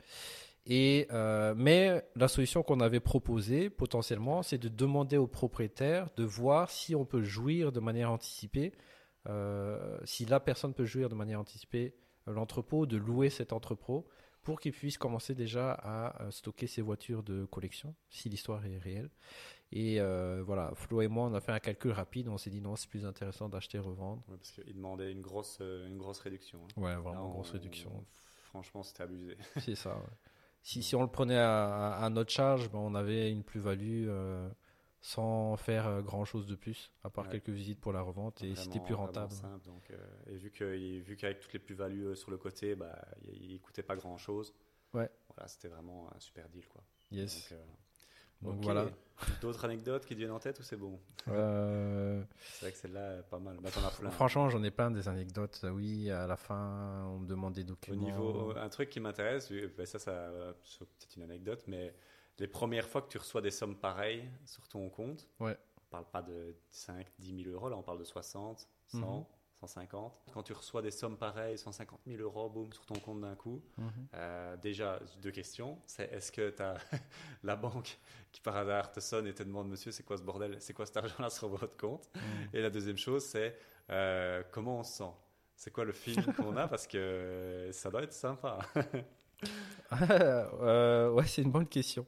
[0.66, 6.24] Et euh, mais la solution qu'on avait proposée potentiellement, c'est de demander au propriétaire de
[6.24, 8.72] voir si on peut jouir de manière anticipée,
[9.28, 11.95] euh, si la personne peut jouir de manière anticipée
[12.26, 14.07] l'entrepôt, de louer cet entrepôt
[14.43, 19.11] pour qu'il puisse commencer déjà à stocker ses voitures de collection, si l'histoire est réelle.
[19.73, 22.29] Et euh, voilà, Flo et moi, on a fait un calcul rapide.
[22.29, 24.23] On s'est dit non, c'est plus intéressant d'acheter revendre.
[24.29, 26.61] parce qu'il demandait une grosse, euh, une grosse réduction.
[26.64, 26.81] Hein.
[26.81, 28.05] Ouais, vraiment une grosse réduction.
[28.43, 29.37] franchement, c'était abusé.
[29.59, 29.97] c'est ça.
[30.62, 34.51] Si, si on le prenait à, notre charge, ben, on avait une plus-value euh,
[35.01, 38.81] sans faire grand chose de plus, à part quelques visites pour la revente, et c'était
[38.81, 39.33] plus rentable.
[39.33, 39.91] Simple, donc,
[40.27, 43.01] et vu qu'avec vu toutes les plus-values sur le côté, bah,
[43.33, 44.53] il ne coûtait pas grand chose.
[44.93, 45.09] Ouais.
[45.29, 46.66] Voilà, c'était vraiment un super deal.
[46.68, 46.83] Quoi.
[47.11, 47.51] Yes.
[47.53, 47.59] Donc
[48.43, 48.86] voilà.
[49.43, 52.22] D'autres anecdotes qui te viennent en tête ou c'est bon euh...
[52.41, 53.59] C'est vrai que celle-là, pas mal.
[53.61, 53.70] Bah,
[54.11, 55.66] Franchement, j'en ai plein des anecdotes.
[55.70, 58.01] Oui, à la fin, on me demande des documents.
[58.01, 60.30] Au niveau, un truc qui m'intéresse, bah, ça, ça
[60.64, 61.95] c'est peut-être une anecdote, mais
[62.38, 65.57] les premières fois que tu reçois des sommes pareilles sur ton compte, ouais.
[65.76, 69.28] on parle pas de 5, 10 000 euros, là on parle de 60, 100.
[69.61, 70.12] 150.
[70.32, 73.62] Quand tu reçois des sommes pareilles, 150 000 euros, boum, sur ton compte d'un coup,
[73.76, 73.90] mhm.
[74.14, 75.78] euh, déjà, deux questions.
[75.86, 76.76] C'est est-ce que tu as
[77.42, 77.98] la banque
[78.32, 80.56] qui par hasard te sonne et te demande, monsieur, c'est quoi ce bordel?
[80.61, 82.08] C'est quoi cet argent-là sur votre compte?
[82.14, 82.48] Mhm.
[82.54, 83.56] Et la deuxième chose, c'est
[83.90, 85.12] euh, comment on se sent?
[85.56, 86.66] C'est quoi le film qu'on a?
[86.66, 88.61] Parce que ça doit être sympa.
[89.92, 92.06] euh, ouais, c'est une bonne question.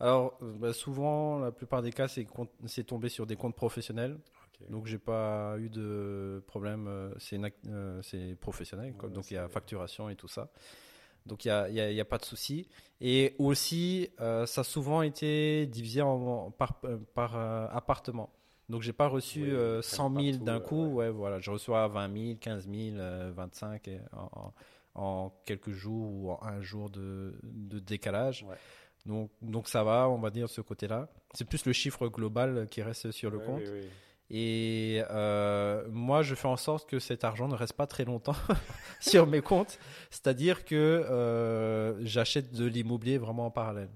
[0.00, 4.18] Alors, bah, souvent, la plupart des cas, c'est tombé sur des comptes professionnels.
[4.68, 6.86] Donc j'ai pas eu de problème.
[6.88, 7.38] Euh, c'est
[7.68, 10.50] euh, professionnel, donc il y a facturation et tout ça.
[11.26, 12.68] Donc il n'y a, y a, pas de souci.
[13.00, 16.80] Et aussi, euh, ça a souvent été divisé en, par,
[17.14, 17.36] par
[17.74, 18.30] appartement.
[18.68, 19.52] Donc j'ai pas reçu
[19.82, 20.86] 100 000 d'un coup.
[20.86, 21.10] Ouais.
[21.10, 22.96] voilà, je reçois 20 000, 15 000,
[23.34, 24.52] 25 en,
[24.94, 28.46] en, quelques jours ou en un jour de, de décalage.
[29.06, 31.08] Donc, donc ça va, on va dire, ce côté-là.
[31.34, 33.62] C'est plus le chiffre global qui reste sur le compte.
[33.64, 33.88] Oui,
[34.30, 38.36] et euh, moi, je fais en sorte que cet argent ne reste pas très longtemps
[39.00, 39.78] sur mes comptes.
[40.10, 43.90] C'est-à-dire que euh, j'achète de l'immobilier vraiment en parallèle.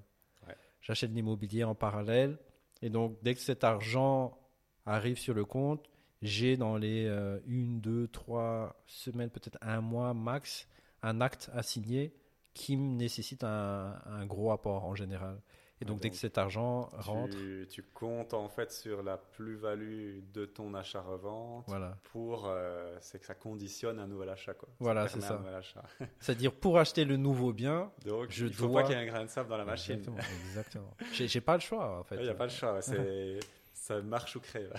[0.80, 2.38] J'achète de l'immobilier en parallèle.
[2.80, 4.36] Et donc, dès que cet argent
[4.84, 5.88] arrive sur le compte,
[6.22, 10.66] j'ai dans les euh, une, deux, trois semaines, peut-être un mois max,
[11.02, 12.12] un acte à signer
[12.54, 15.40] qui me nécessite un, un gros apport en général.
[15.82, 17.36] Et donc, dès que cet argent rentre.
[17.68, 21.98] Tu comptes en fait sur la plus-value de ton achat-revente voilà.
[22.04, 22.46] pour.
[22.46, 24.54] Euh, c'est que ça conditionne un nouvel achat.
[24.54, 24.68] Quoi.
[24.78, 25.42] Voilà, c'est ça.
[26.20, 29.06] C'est-à-dire, pour acheter le nouveau bien, donc, je il faut pas qu'il y ait un
[29.06, 29.98] grain de sable dans la machine.
[29.98, 30.18] Exactement.
[30.46, 30.96] exactement.
[31.12, 32.16] J'ai pas le choix en fait.
[32.16, 32.80] Il n'y a pas le choix.
[33.74, 34.72] ça marche ou crève.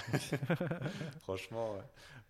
[1.20, 1.76] Franchement,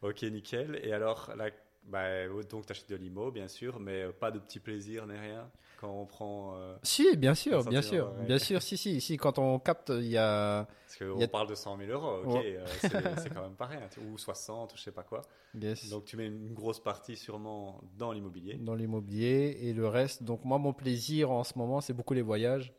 [0.02, 0.80] ok, nickel.
[0.82, 1.52] Et alors, la
[1.86, 5.50] Bah, donc, tu achètes de l'IMO, bien sûr, mais pas de petits plaisirs ni rien
[5.84, 6.56] quand on prend.
[6.56, 10.08] Euh, si, bien sûr, bien sûr, bien sûr, si, si, si, quand on capte, il
[10.08, 10.66] y a.
[10.86, 14.18] Parce qu'on parle de 100 000 euros, ok, euh, c'est quand même pas rien, ou
[14.18, 15.22] 60, ou je sais pas quoi.
[15.54, 18.56] Donc tu mets une grosse partie sûrement dans l'immobilier.
[18.56, 20.24] Dans l'immobilier et le reste.
[20.24, 22.74] Donc moi, mon plaisir en ce moment, c'est beaucoup les voyages.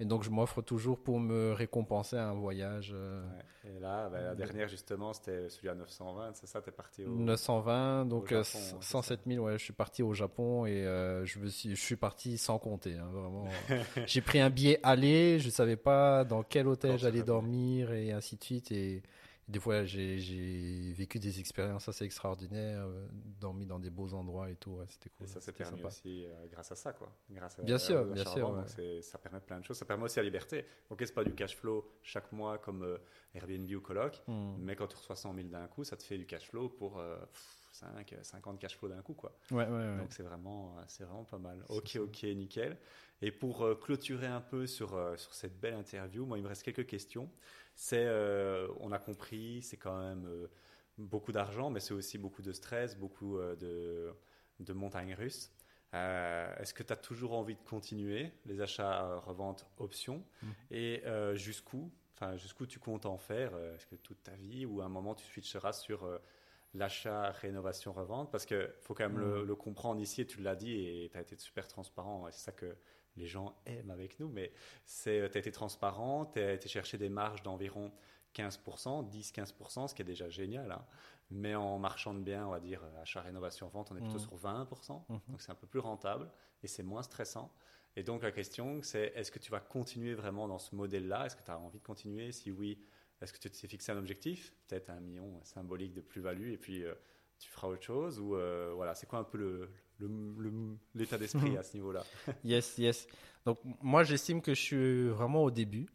[0.00, 2.92] Et donc, je m'offre toujours pour me récompenser un voyage.
[2.94, 3.20] Euh,
[3.64, 6.62] et là, bah, la dernière, justement, c'était celui à 920, c'est ça?
[6.62, 7.10] Tu es parti au.
[7.10, 11.70] 920, donc 107 000, ouais, je suis parti au Japon et euh, je, me suis,
[11.70, 12.94] je suis parti sans compter.
[12.94, 13.48] Hein, vraiment.
[14.06, 18.12] J'ai pris un billet aller, je ne savais pas dans quel hôtel j'allais dormir et
[18.12, 18.70] ainsi de suite.
[18.70, 19.02] Et
[19.48, 23.08] des fois, j'ai vécu des expériences assez extraordinaires, euh,
[23.40, 24.78] dormi dans des beaux endroits et tout.
[24.88, 25.26] C'était cool.
[25.26, 27.10] Et ça s'est permis aussi euh, grâce à ça, quoi.
[27.30, 28.64] Grâce à, bien sûr, bien sûr.
[29.00, 29.78] Ça permet plein de choses.
[29.78, 30.66] Ça permet aussi la liberté.
[30.90, 32.98] Ok, c'est pas du cash flow chaque mois comme euh,
[33.34, 34.56] Airbnb ou Coloc, hmm.
[34.58, 37.02] mais quand tu reçois 100 000 d'un coup, ça te fait du cash flow pour
[37.72, 39.34] 5, 50 cash flow d'un coup, quoi.
[39.50, 39.96] Ouais, ouais, ouais.
[39.96, 41.64] Donc c'est vraiment, c'est vraiment pas mal.
[41.70, 42.76] Ok, ok, nickel.
[43.22, 46.86] Et pour clôturer un peu sur, sur cette belle interview, moi, il me reste quelques
[46.86, 47.30] questions
[47.78, 50.48] c'est, euh, on a compris, c'est quand même euh,
[50.98, 54.12] beaucoup d'argent, mais c'est aussi beaucoup de stress, beaucoup euh, de,
[54.58, 55.52] de montagnes russes.
[55.92, 60.46] Est-ce que tu as toujours envie de continuer les achats, reventes, options mmh.
[60.72, 61.02] Et
[61.32, 64.90] jusqu'où Enfin, jusqu'où tu comptes en faire Est-ce que toute ta vie ou à un
[64.90, 66.06] moment tu switcheras sur
[66.74, 69.46] l'achat, rénovation, revente Parce qu'il faut quand même le, mmh.
[69.46, 72.26] le, comprendre ici, et tu l'as dit, et tu as été super transparent.
[72.32, 72.76] C'est ça que
[73.18, 74.52] les gens aiment avec nous, mais
[74.84, 77.92] c'est, euh, tu as été transparent, tu as été chercher des marges d'environ
[78.34, 80.72] 15%, 10-15%, ce qui est déjà génial.
[80.72, 80.84] Hein.
[81.30, 84.16] Mais en marchand de biens, on va dire euh, achat, rénovation, vente, on est plutôt
[84.16, 84.20] mmh.
[84.20, 85.02] sur 20%.
[85.08, 85.16] Mmh.
[85.28, 86.30] Donc c'est un peu plus rentable
[86.62, 87.52] et c'est moins stressant.
[87.96, 91.26] Et donc la question, c'est est-ce que tu vas continuer vraiment dans ce modèle-là?
[91.26, 92.32] Est-ce que tu as envie de continuer?
[92.32, 92.78] Si oui,
[93.20, 94.54] est-ce que tu t'es fixé un objectif?
[94.68, 96.94] Peut-être un million symbolique de plus-value et puis euh,
[97.38, 98.36] tu feras autre chose Ou
[98.74, 99.70] voilà, c'est quoi un peu le,
[100.94, 102.04] l'état d'esprit à ce niveau-là.
[102.44, 103.06] yes, yes.
[103.44, 105.88] Donc moi j'estime que je suis vraiment au début.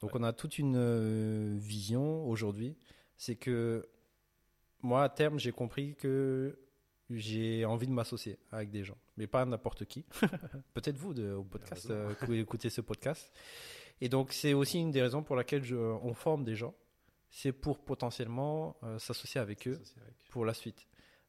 [0.00, 2.76] Donc on a toute une euh, vision aujourd'hui.
[3.16, 3.86] C'est que
[4.82, 6.58] moi à terme j'ai compris que
[7.10, 10.04] j'ai envie de m'associer avec des gens, mais pas n'importe qui.
[10.74, 13.30] Peut-être vous de, au podcast, euh, que vous écoutez ce podcast.
[14.00, 16.74] Et donc c'est aussi une des raisons pour laquelle je, on forme des gens.
[17.30, 19.80] C'est pour potentiellement euh, s'associer avec eux
[20.30, 20.86] pour la suite.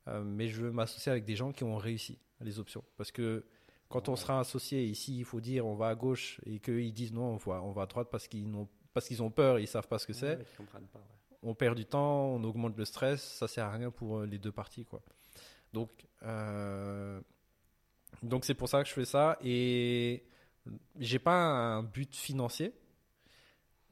[0.08, 2.84] Euh, mais je veux m'associer avec des gens qui ont réussi les options.
[2.98, 3.46] Parce que
[3.90, 7.14] quand on sera associé, ici, il faut dire on va à gauche et qu'ils disent
[7.14, 9.68] non, on va, on va à droite parce qu'ils ont, parce qu'ils ont peur, ils
[9.68, 10.40] savent pas ce que c'est.
[11.42, 14.38] On perd du temps, on augmente le stress, ça sert à rien pour euh, les
[14.38, 15.02] deux parties, quoi.
[15.74, 15.90] Donc,
[16.24, 17.20] euh,
[18.22, 20.24] donc c'est pour ça que je fais ça et
[21.00, 22.74] j'ai pas un but financier.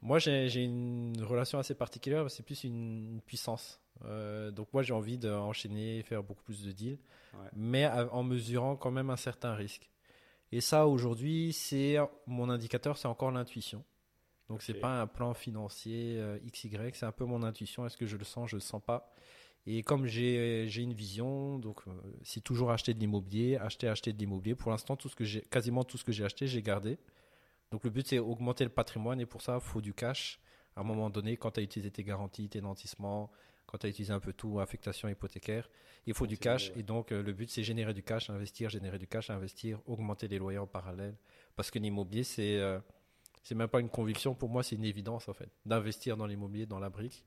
[0.02, 3.81] Moi, j'ai une relation assez particulière, c'est plus une puissance.
[4.06, 7.00] Euh, donc moi j'ai envie d'enchaîner, faire beaucoup plus de deals,
[7.56, 9.90] mais en mesurant quand même un certain risque.
[10.52, 11.98] Et ça aujourd'hui, c'est
[12.28, 13.84] mon indicateur, c'est encore l'intuition.
[14.50, 17.86] Donc c'est pas un plan financier euh, XY, c'est un peu mon intuition.
[17.86, 19.14] Est-ce que je le sens, je le sens pas?
[19.66, 21.92] Et comme j'ai une vision, donc euh,
[22.24, 24.56] c'est toujours acheter de l'immobilier, acheter, acheter de l'immobilier.
[24.56, 26.98] Pour l'instant, tout ce que j'ai, quasiment tout ce que j'ai acheté, j'ai gardé.
[27.72, 30.40] Donc le but c'est augmenter le patrimoine et pour ça, il faut du cash.
[30.76, 33.32] À un moment donné, quand tu as utilisé tes garanties, tes nantissements,
[33.72, 35.70] quand tu as utilisé un peu tout, affectation hypothécaire,
[36.06, 36.74] il faut du cash.
[36.76, 40.28] Et donc, euh, le but, c'est générer du cash, investir, générer du cash, investir, augmenter
[40.28, 41.16] les loyers en parallèle.
[41.56, 42.80] Parce que l'immobilier, c'est euh,
[43.44, 44.36] c'est même pas une conviction.
[44.36, 47.24] Pour moi, c'est une évidence, en fait, d'investir dans l'immobilier, dans la brique.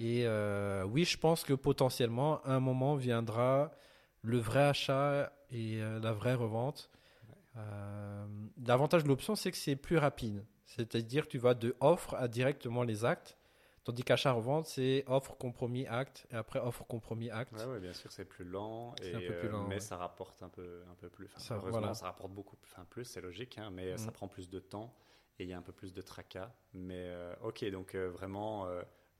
[0.00, 3.70] Et euh, oui, je pense que potentiellement, un moment viendra
[4.22, 6.90] le vrai achat et la vraie revente.
[8.66, 10.44] L'avantage de l'option, c'est que c'est plus rapide.
[10.64, 13.36] C'est-à-dire tu vas de offre à directement les actes.
[13.84, 17.52] Tandis qu'achat-revente, c'est offre, compromis, acte, et après offre, compromis, acte.
[17.68, 21.10] Oui, bien sûr, c'est plus lent, et, euh, mais ça rapporte un peu, un peu
[21.10, 21.28] plus.
[21.36, 24.12] ça, heureusement, ça rapporte beaucoup enfin, plus, c'est logique, hein, mais ça mm.
[24.12, 24.94] prend plus de temps,
[25.38, 26.50] et il y a un peu plus de tracas.
[26.72, 28.66] Mais euh, ok, donc euh, vraiment,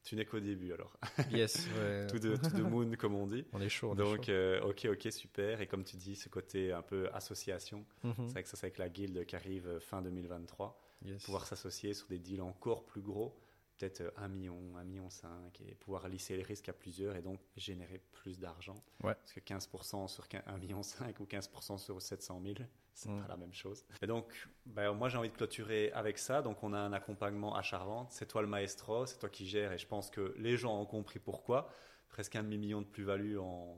[0.02, 0.96] tu n'es qu'au début alors.
[1.30, 1.68] Yes,
[2.08, 3.44] tout, de, tout de moon, comme on dit.
[3.52, 3.94] On est chaud.
[3.94, 4.30] donc,
[4.62, 5.60] ok, ok, super.
[5.60, 8.14] Et comme tu dis, ce côté un peu association, mm-hmm.
[8.16, 10.80] c'est vrai que ça, c'est avec la guilde qui arrive fin 2023.
[11.26, 13.36] Pouvoir s'associer sur des deals encore plus gros
[13.76, 17.40] peut-être 1 million, 1 million 5 et pouvoir lisser les risques à plusieurs et donc
[17.56, 18.76] générer plus d'argent.
[19.00, 22.54] Parce que 15% sur 1 million 5 ou 15% sur 700 000,
[22.94, 23.20] c'est mm.
[23.22, 23.84] pas la même chose.
[24.02, 24.26] Et donc,
[24.66, 26.42] ben, moi j'ai envie de clôturer avec ça.
[26.42, 28.12] Donc on a un accompagnement à Charvente.
[28.12, 30.86] C'est toi le maestro, c'est toi qui gères et je pense que les gens ont
[30.86, 31.68] compris pourquoi.
[32.08, 33.76] Presque un demi-million de plus-value en,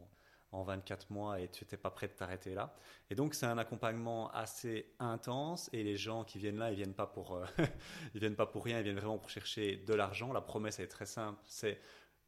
[0.57, 2.75] en 24 mois et tu n'étais pas prêt de t'arrêter là.
[3.11, 6.95] Et donc c'est un accompagnement assez intense et les gens qui viennent là, ils viennent
[6.95, 7.45] pas pour, euh,
[8.15, 10.33] ils viennent pas pour rien, ils viennent vraiment pour chercher de l'argent.
[10.33, 11.79] La promesse est très simple, c'est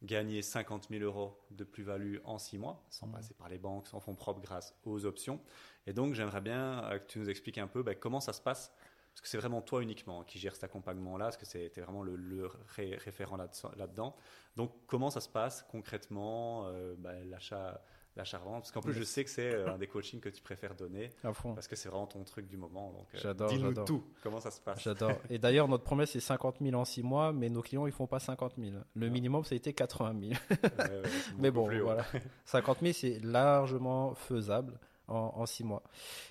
[0.01, 3.13] gagner 50 000 euros de plus-value en 6 mois, sans Mhm.
[3.13, 5.41] passer par les banques, sans fonds propres grâce aux options.
[5.87, 8.41] Et donc, j'aimerais bien euh, que tu nous expliques un peu ben, comment ça se
[8.41, 8.71] passe,
[9.11, 12.15] parce que c'est vraiment toi uniquement qui gères cet accompagnement-là, parce que c'était vraiment le,
[12.15, 14.15] le ré- référent là- là-dedans.
[14.55, 17.83] donc, comment ça se passe concrètement, euh, ben, l'achat
[18.15, 20.75] l'achat-revente Parce qu'en plus, je sais que c'est euh, un des coachings que tu préfères
[20.75, 21.53] donner, À fond.
[21.53, 22.91] parce que c'est vraiment ton truc du moment.
[22.91, 24.81] Donc, euh, J'adore, dis-nous tout, comment ça se passe?
[24.83, 25.13] J'adore.
[25.29, 28.07] Et d'ailleurs, notre promesse, c'est 50 000 en 6 mois, mais nos clients, ils font
[28.07, 28.71] pas 50 000.
[28.95, 29.09] Le Ah.
[29.09, 30.31] minimum, ça a été 80 000.
[30.31, 32.05] Ouais, ouais, c'est Mais bon, voilà.
[32.45, 35.81] 50 000, c'est largement faisable en, 6 mois.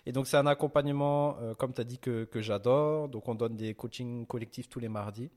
[0.07, 3.09] Et donc, c'est un accompagnement, euh, comme tu as dit, que, que j'adore.
[3.09, 5.31] Donc, on donne des coachings collectifs tous les mardis.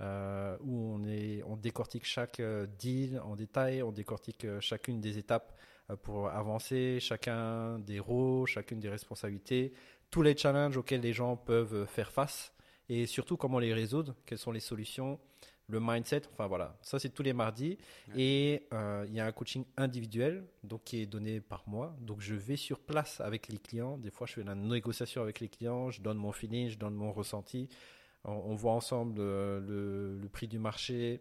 [0.00, 2.40] euh, où on, est, on décortique chaque
[2.78, 5.52] deal en détail, on décortique chacune des étapes
[5.96, 9.72] pour avancer, chacun des rôles, chacune des responsabilités,
[10.10, 12.52] tous les challenges auxquels les gens peuvent euh, faire face
[12.88, 15.20] et surtout comment les résoudre, quelles sont les solutions,
[15.68, 17.78] le mindset, enfin voilà, ça c'est tous les mardis.
[18.08, 18.20] Ouais.
[18.20, 21.96] Et euh, il y a un coaching individuel donc qui est donné par mois.
[22.00, 23.96] Donc je vais sur place avec les clients.
[23.96, 26.94] Des fois je fais la négociation avec les clients, je donne mon feeling, je donne
[26.94, 27.68] mon ressenti.
[28.24, 31.20] On, on voit ensemble euh, le, le prix du marché,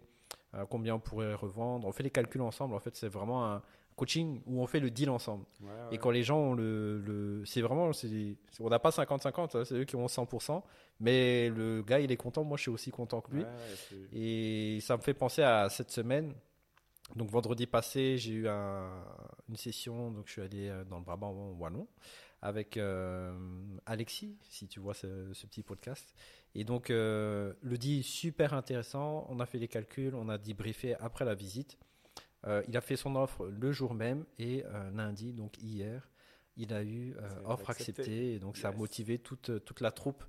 [0.56, 1.88] euh, combien on pourrait revendre.
[1.88, 2.74] On fait les calculs ensemble.
[2.74, 3.62] En fait c'est vraiment un
[4.00, 5.46] coaching où on fait le deal ensemble.
[5.62, 7.92] Ouais, Et quand les gens ont le, le c'est vraiment,
[8.60, 10.64] on n'a pas 50-50, hein, c'est eux qui ont 100%,
[11.00, 13.44] mais le gars il est content, moi je suis aussi content que lui.
[13.44, 13.48] Ouais,
[14.14, 16.34] Et ça me fait penser à cette semaine.
[17.16, 19.04] Donc vendredi passé, j'ai eu un-
[19.50, 21.88] une session, donc je suis allé euh, dans le Brabant Wallon
[22.42, 23.34] avec euh,
[23.86, 26.14] Alexis, si tu vois ce, ce petit podcast.
[26.56, 30.96] Et donc euh, le dit super intéressant, on a fait les calculs, on a débriefé
[31.00, 31.78] après la visite.
[32.48, 36.10] Euh, il a fait son offre le jour même et euh, lundi, donc hier,
[36.56, 38.02] il a eu euh, offre accepté.
[38.02, 40.24] acceptée et donc ça a motivé toute, toute la troupe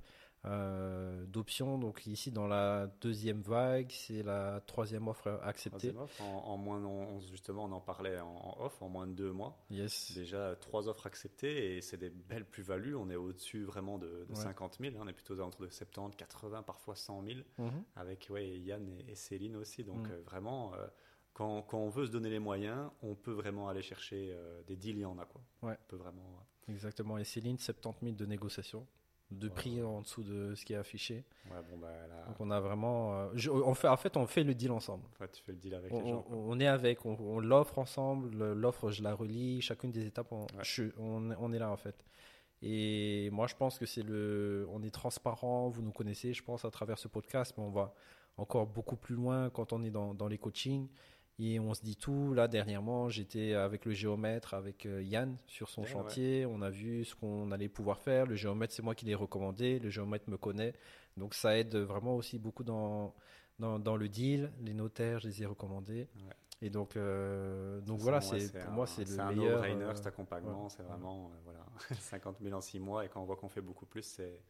[0.47, 1.79] euh, d'options.
[1.79, 5.93] Donc ici dans la deuxième vague, c'est la troisième offre acceptée.
[5.93, 9.07] Troisième offre, en, en moins, on- justement, on en parlait en, en off, en moins
[9.07, 9.59] de deux mois.
[9.71, 10.13] Yes.
[10.15, 12.95] Déjà, trois offres acceptées et c'est des belles plus-values.
[12.97, 14.35] On est au-dessus vraiment de, de Ouais.
[14.35, 14.95] 50 000.
[14.97, 15.01] hein.
[15.05, 17.41] On est plutôt aux alentours de 70, 80, parfois 100 000.
[17.59, 17.71] Mhm.
[17.97, 19.85] Avec ouais, Yann et, et Céline aussi.
[19.85, 20.11] Donc, Mm.
[20.13, 20.87] euh, vraiment, euh,
[21.33, 24.77] quand, quand on veut se donner les moyens, on peut vraiment aller chercher euh, des
[24.77, 24.97] deals.
[24.97, 25.41] Il y en a quoi.
[25.63, 25.77] Ouais.
[25.85, 26.23] On peut vraiment.
[26.69, 27.19] Exactement.
[27.19, 28.87] Et Céline, 70 000 de négociation,
[29.31, 29.55] de Ouais.
[29.55, 31.25] prix en dessous de ce qui est affiché.
[31.49, 34.43] bon, bah là, Donc on a vraiment, euh, je- on fait, en fait, on fait
[34.45, 35.05] le deal ensemble.
[35.33, 36.27] tu fais le deal avec On, les gens.
[36.31, 40.07] on- on est avec, on, on l'offre ensemble, le- l'offre je la relis, chacune des
[40.07, 40.83] étapes, on, je-
[41.53, 42.05] est là en fait.
[42.63, 46.65] Et moi je pense que c'est le, on est transparent, vous nous connaissez, je pense
[46.65, 47.95] à travers ce podcast, mais on va
[48.37, 50.89] encore beaucoup plus loin quand on est dans, dans les coachings
[51.43, 52.35] et on se dit tout.
[52.35, 56.71] Là dernièrement, j'étais avec le géomètre, avec euh, Yann sur son Ouais, chantier, on a
[56.71, 58.27] vu ce qu'on allait pouvoir faire.
[58.27, 60.75] Le géomètre, c'est moi qui l'ai recommandé, le géomètre me connaît,
[61.17, 63.15] donc ça aide vraiment aussi beaucoup dans
[63.59, 66.09] dans, dans le deal, les notaires, je les ai recommandés.
[66.17, 66.33] Ouais.
[66.63, 69.53] Et donc, euh, donc voilà, c'est, pour un- moi, c'est le un meilleur.
[69.57, 70.69] no-brainer euh, cet accompagnement.
[70.71, 71.67] C'est vraiment euh, voilà,
[72.01, 73.05] 50 000 en 6 mois.
[73.05, 74.41] Et quand on voit qu'on fait beaucoup plus, c'est.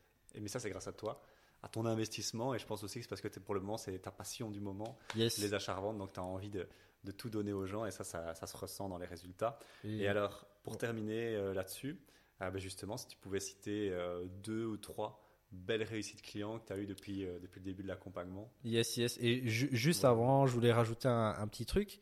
[0.41, 1.21] Mais ça, c'est grâce à toi,
[1.63, 2.55] à ton investissement.
[2.55, 4.61] Et je pense aussi que c'est parce que pour le moment, c'est ta passion du
[4.61, 5.39] moment, yes.
[5.39, 5.99] les achats-reventes.
[5.99, 6.67] Donc, tu as envie de,
[7.05, 7.85] de tout donner aux gens.
[7.87, 9.59] Et ça, ça, ça se ressent dans les résultats.
[9.85, 11.99] Et- Et alors, pour terminer euh, là-dessus,
[12.41, 16.67] ah, ben justement, si tu pouvais citer euh, deux ou trois belles réussites clients que
[16.69, 18.51] tu as eues depuis, euh, depuis le début de l'accompagnement.
[18.65, 19.19] Yes, yes.
[19.21, 20.09] Et ju- juste Ouais.
[20.11, 21.99] avant, je voulais rajouter un, un petit truc.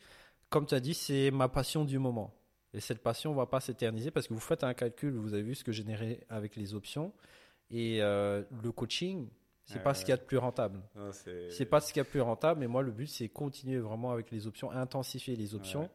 [0.50, 2.34] Comme tu as dit, c'est ma passion du moment.
[2.74, 5.42] Et cette passion ne va pas s'éterniser parce que vous faites un calcul, vous avez
[5.42, 7.12] vu ce que générer avec les options.
[7.70, 9.28] Et le coaching,
[9.72, 10.80] c'est pas ce qu'il y a de plus rentable.
[11.50, 13.78] C'est pas ce qu'il y a de plus rentable, mais moi, le but, c'est continuer
[13.78, 15.88] vraiment avec les options, intensifier les options.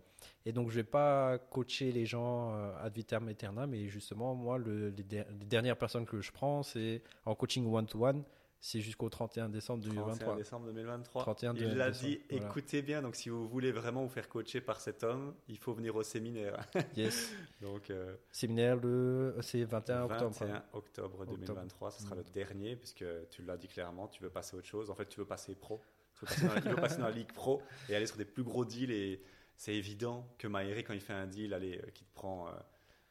[0.46, 4.58] Et donc, je vais pas coacher les gens euh, ad vitam aeternam, mais justement, moi,
[4.58, 8.24] le- les, der- les dernières personnes que je prends, c'est en coaching one-to-one,
[8.66, 10.36] c'est jusqu'au 31 décembre 31 2023.
[10.38, 11.22] décembre 2023.
[11.24, 12.46] 31 il l'a dit, voilà.
[12.48, 15.74] écoutez bien, donc si vous voulez vraiment vous faire coacher par cet homme, il faut
[15.74, 16.66] venir au séminaire.
[16.96, 17.34] Yes.
[17.60, 19.36] donc, euh, Séminaire, le...
[19.42, 20.32] c'est 21 octobre.
[20.40, 21.26] 21 octobre Octobre.
[21.26, 22.18] 2023, ce sera Mm.
[22.20, 24.90] le dernier, puisque tu l'as dit clairement, tu veux passer à autre chose.
[24.90, 25.82] En fait, tu veux passer pro.
[26.14, 28.16] Tu veux passer dans la, il veut passer dans la ligue pro et aller sur
[28.16, 28.92] des plus gros deals.
[28.92, 29.22] Et
[29.58, 32.52] c'est évident que Maïri, quand il fait un deal, allez, euh, qui te prend, euh,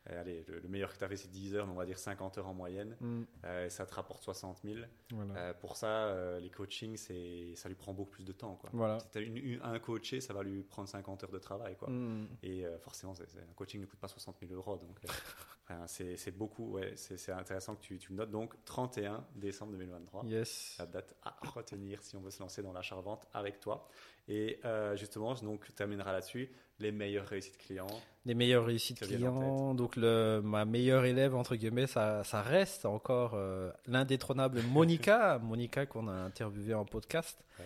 [0.06, 1.98] allez, le, le meilleur que tu as fait, c'est 10 heures, mais on va dire
[1.98, 4.76] 50 heures en moyenne, Mm, euh, ça te rapporte 60 000.
[5.10, 5.34] voilà.
[5.36, 8.56] Euh, pour ça, euh, les coachings, ça lui prend beaucoup plus de temps.
[8.56, 8.70] Quoi.
[8.72, 8.98] Voilà.
[9.16, 11.76] Une, une- un coaché, ça va lui prendre 50 heures de travail.
[11.76, 11.88] Quoi.
[11.90, 14.76] Mm, Et euh, forcément, c'est- un coaching ne coûte pas 60 000 euros.
[14.76, 15.08] Donc, euh,
[15.64, 16.72] enfin, c'est, beaucoup.
[16.72, 18.30] Ouais, c'est, intéressant que tu, tu le notes.
[18.30, 20.24] Donc, 31 décembre 2023.
[20.26, 20.76] Yes.
[20.78, 23.88] La date à retenir si on veut se lancer dans l'achat-revente avec toi.
[24.28, 26.50] Et euh, justement, donc, tu termineras là-dessus.
[26.78, 27.86] Les meilleures réussites clients.
[28.24, 29.74] Les meilleures réussites clients.
[29.74, 35.38] Donc, le, ma meilleure élève, entre guillemets, ça, ça reste encore euh, l'indétrônable Monica.
[35.42, 37.44] Monica qu'on a interviewé en podcast.
[37.58, 37.64] Ouais.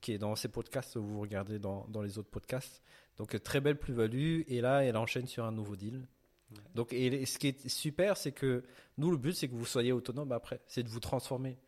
[0.00, 2.82] qui est dans ces podcasts, vous regardez dans, dans les autres podcasts.
[3.18, 6.06] Donc très belle plus-value et là elle enchaîne sur un nouveau deal.
[6.74, 8.62] Donc et ce qui est super, c'est que
[8.96, 11.58] nous le but c'est que vous soyez autonome après, c'est de vous transformer.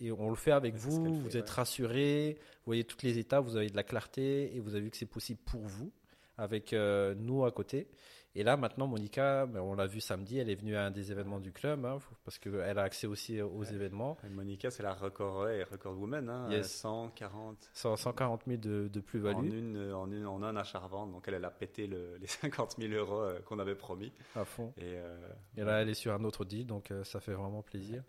[0.00, 3.56] Et on le fait avec vous, vous êtes rassuré, vous voyez toutes les étapes, vous
[3.56, 5.90] avez de la clarté et vous avez vu que c'est possible pour vous
[6.36, 7.88] avec euh, nous à côté.
[8.34, 11.12] Et là, maintenant, Monica, ben, on l'a vu samedi, elle est venue à un des
[11.12, 14.16] événements du club, hein, parce qu'elle a accès aussi aux événements.
[14.30, 17.70] Monica, c'est la record, record woman, hein, 140.
[17.74, 19.36] 140 000 de, de plus-value.
[19.36, 22.92] En, une, en, une, en un achat-revente, donc elle, elle a pété les 50 000
[22.94, 24.12] euros euh, qu'on avait promis.
[24.34, 24.72] À fond.
[24.78, 25.18] Et, euh,
[25.56, 28.02] et, là, elle est sur un autre deal, donc euh, ça fait vraiment plaisir.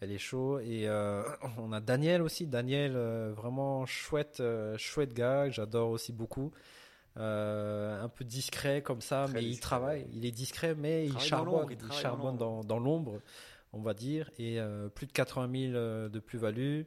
[0.00, 0.58] Elle est chaud.
[0.58, 0.86] Et
[1.58, 2.46] on a Daniel aussi.
[2.46, 2.92] Daniel,
[3.30, 4.42] vraiment chouette,
[4.76, 6.52] chouette gars, j'adore aussi beaucoup.
[7.16, 10.06] Euh, un peu discret comme ça, mais il travaille.
[10.12, 11.68] Il est discret, mais il, charbonne.
[11.70, 13.20] Il, charbonne dans, l'ombre,
[13.72, 14.30] on va dire.
[14.38, 16.82] Et euh, plus de 80 000 euh, de plus-value.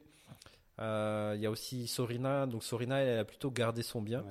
[0.78, 2.46] Il y a aussi Sorina.
[2.46, 4.22] Donc Sorina, elle, a plutôt gardé son bien.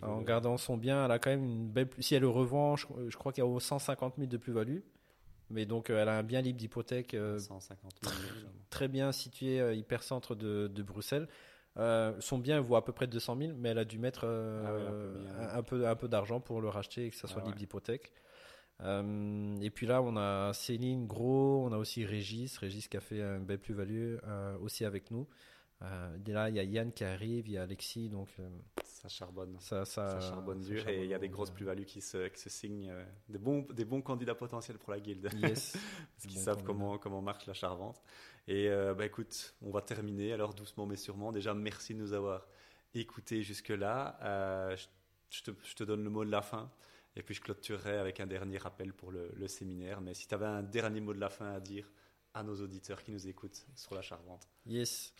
[0.00, 1.88] en gardant son bien, elle a quand même une belle.
[1.98, 2.86] Si elle le revend, je,
[3.16, 4.78] crois qu'il y a 150 000 de plus-value.
[5.50, 7.16] Mais donc, elle a un bien libre d'hypothèque.
[7.38, 8.14] 150 000.
[8.70, 11.26] Très bien situé, hyper centre de, de Bruxelles.
[11.78, 15.14] Euh, son bien vaut à peu près 200 000, mais elle a dû mettre euh,
[15.38, 17.58] ah un, peu, un peu d'argent pour le racheter et que ça soit ah libre
[17.58, 18.12] d'hypothèque.
[18.80, 23.00] Euh, et puis là, on a Céline Gros, on a aussi Régis, Régis qui a
[23.00, 24.16] fait une belle plus-value
[24.60, 25.26] aussi avec nous.
[25.80, 28.28] et là, il y a Yann qui arrive, il y a Alexis, donc
[28.82, 29.56] ça charbonne.
[29.60, 32.50] Ça, ça, charbonne dur et il y a des grosses plus-values qui se, qui se
[32.50, 32.92] signent,
[33.28, 35.72] des bons, des bons candidats potentiels pour la guilde, yes.
[36.16, 38.02] parce qu'ils savent comment, comment marche la charvente.
[38.48, 41.32] Et euh, bah, écoute, on va terminer alors doucement mais sûrement.
[41.32, 42.46] Déjà, merci de nous avoir
[42.94, 44.18] écoutés jusque-là.
[44.22, 44.76] Euh,
[45.30, 45.42] je,
[45.74, 46.70] te, donne le mot de la fin.
[47.14, 50.00] Et puis je clôturerai avec un dernier rappel pour le, séminaire.
[50.00, 51.90] Mais si tu avais un dernier mot de la fin à dire
[52.34, 54.48] à nos auditeurs qui nous écoutent sur la Charvente.
[54.66, 55.12] Yes.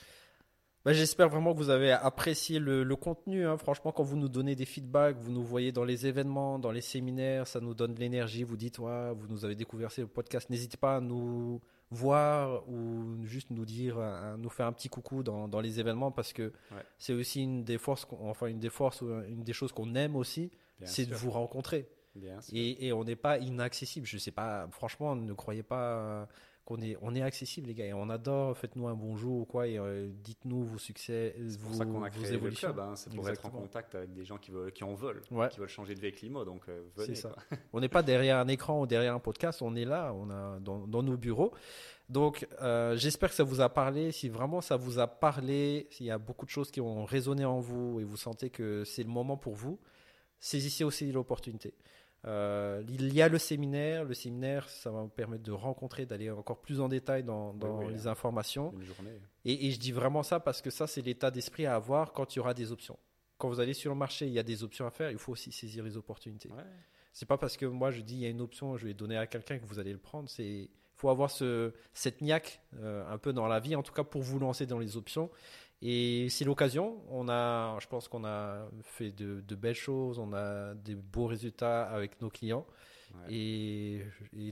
[0.83, 3.47] Bah, J'espère vraiment que vous avez apprécié le, contenu.
[3.47, 3.59] Hein.
[3.59, 6.81] Franchement, quand vous nous donnez des feedbacks, vous nous voyez dans les événements, dans les
[6.81, 8.43] séminaires, ça nous donne de l'énergie.
[8.43, 10.49] Vous dites, ouais, vous nous avez découvert ce podcast.
[10.49, 11.61] N'hésitez pas à nous
[11.93, 13.99] voir ou juste nous dire,
[14.39, 16.53] nous faire un petit coucou dans, dans les événements parce que
[16.99, 20.17] c'est aussi une des forces, enfin une des forces ou une des choses qu'on aime
[20.17, 20.51] aussi,
[20.85, 21.89] c'est de vous rencontrer.
[22.53, 24.07] Et, et, on n'est pas inaccessible.
[24.07, 26.29] Je sais pas, franchement, ne croyez pas
[26.73, 27.87] qu'on est, on est accessible, les gars.
[27.87, 31.75] Et on adore, faites-nous un bonjour ou quoi, et euh, dites-nous vos succès, vos, pour
[31.77, 32.69] ça qu'on a créé évolutions.
[32.69, 32.97] Le club, hein.
[32.97, 35.21] c'est pour être en contact avec des gens qui, veulent, qui en veulent,
[35.51, 36.45] qui veulent changer de l'IMO.
[36.45, 37.15] Donc, euh, venez.
[37.15, 37.35] Ça.
[37.73, 40.59] on n'est pas derrière un écran ou derrière un podcast, on est là, on a
[40.61, 41.53] dans, dans nos bureaux.
[42.09, 44.13] Donc, euh, j'espère que ça vous a parlé.
[44.13, 47.45] Si vraiment ça vous a parlé, s'il y a beaucoup de choses qui ont résonné
[47.45, 49.79] en vous et vous sentez que c'est le moment pour vous,
[50.39, 51.75] saisissez aussi l'opportunité.
[52.25, 54.05] Euh, il y a le séminaire.
[54.05, 57.55] Le séminaire, ça va vous permettre de rencontrer, d'aller encore plus en détail dans,
[57.89, 58.11] les hein.
[58.11, 58.73] informations.
[59.45, 62.39] Et, je dis vraiment ça parce que ça, c'est l'état d'esprit à avoir quand il
[62.39, 62.99] y aura des options.
[63.39, 65.11] Quand vous allez sur le marché, il y a des options à faire.
[65.11, 66.49] Il faut aussi saisir les opportunités.
[66.51, 66.63] Ouais.
[67.13, 69.19] C'est pas parce que moi je dis il y a une option, je vais donner
[69.19, 70.31] à quelqu'un que vous allez le prendre.
[70.31, 74.05] C'est faut avoir ce, cette niaque euh, un peu dans la vie, en tout cas
[74.05, 75.31] pour vous lancer dans les options.
[75.83, 77.03] Et c'est l'occasion.
[77.11, 81.83] On a, je pense qu'on a fait de, belles choses, on a des beaux résultats
[81.85, 82.67] avec nos clients.
[83.29, 84.05] Et,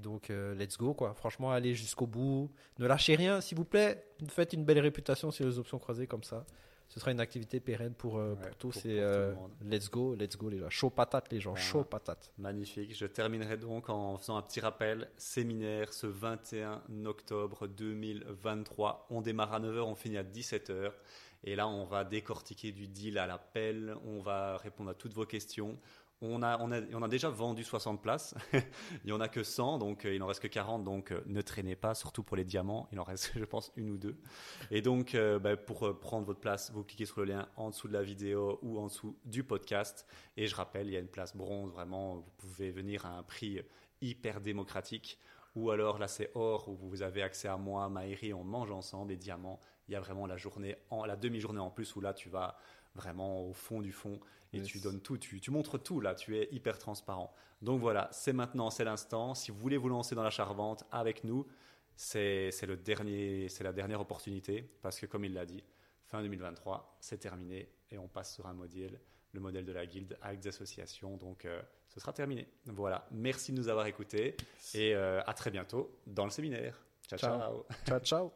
[0.02, 1.14] donc, euh, let's go, quoi.
[1.14, 2.50] Franchement, allez jusqu'au bout.
[2.78, 4.04] Ne lâchez rien, s'il vous plaît.
[4.28, 6.44] Faites une belle réputation sur les options croisées comme ça
[6.90, 8.84] ce sera une activité pérenne pour, euh, pour tous.
[8.84, 9.32] et euh,
[9.64, 10.68] let's go, let's go les gens.
[10.70, 12.32] Chaud patate les gens, chaud patate.
[12.36, 12.96] Magnifique.
[12.96, 15.08] Je terminerai donc en faisant un petit rappel.
[15.16, 19.06] Séminaire ce 21 octobre 2023.
[19.10, 20.90] On démarre à 9h, on finit à 17h.
[21.44, 23.94] Et là, on va décortiquer du deal à l'appel.
[24.04, 25.78] On va répondre à toutes vos questions.
[26.22, 28.34] On a, on, a, on a déjà vendu 60 places.
[28.52, 28.62] il
[29.06, 30.84] n'y en a que 100, donc euh, il n'en reste que 40.
[30.84, 32.88] Donc euh, ne traînez pas, surtout pour les diamants.
[32.92, 34.16] Il en reste, je pense, une ou deux.
[34.70, 37.88] Et donc, euh, bah, pour prendre votre place, vous cliquez sur le lien en dessous
[37.88, 40.06] de la vidéo ou en dessous du podcast.
[40.36, 43.22] Et je rappelle, il y a une place bronze, vraiment, vous pouvez venir à un
[43.22, 43.60] prix
[44.02, 45.18] hyper démocratique.
[45.56, 49.12] Ou alors là, c'est or, où vous avez accès à moi, Maïri, on mange ensemble.
[49.12, 49.58] Et diamants,
[49.88, 52.56] il y a vraiment la journée, en, la demi-journée en plus, où là, tu vas
[52.94, 54.20] vraiment au fond du fond
[54.52, 57.32] et tu donnes tout, tu, tu, montres tout là, tu es hyper transparent.
[57.62, 59.34] Donc voilà, c'est maintenant, c'est l'instant.
[59.34, 61.46] Si vous voulez vous lancer dans la charvente avec nous,
[61.94, 65.62] c'est le dernier, c'est la dernière opportunité parce que comme il l'a dit,
[66.06, 68.98] fin 2023, c'est terminé et on passe sur un modèle,
[69.32, 71.16] le modèle de la guilde avec des associations.
[71.16, 72.48] Donc euh, ce sera terminé.
[72.66, 74.36] Voilà, merci de nous avoir écoutés
[74.74, 76.80] et euh, à très bientôt dans le séminaire.
[77.06, 77.18] ciao.
[77.18, 78.00] Ciao, ciao.
[78.00, 78.28] ciao.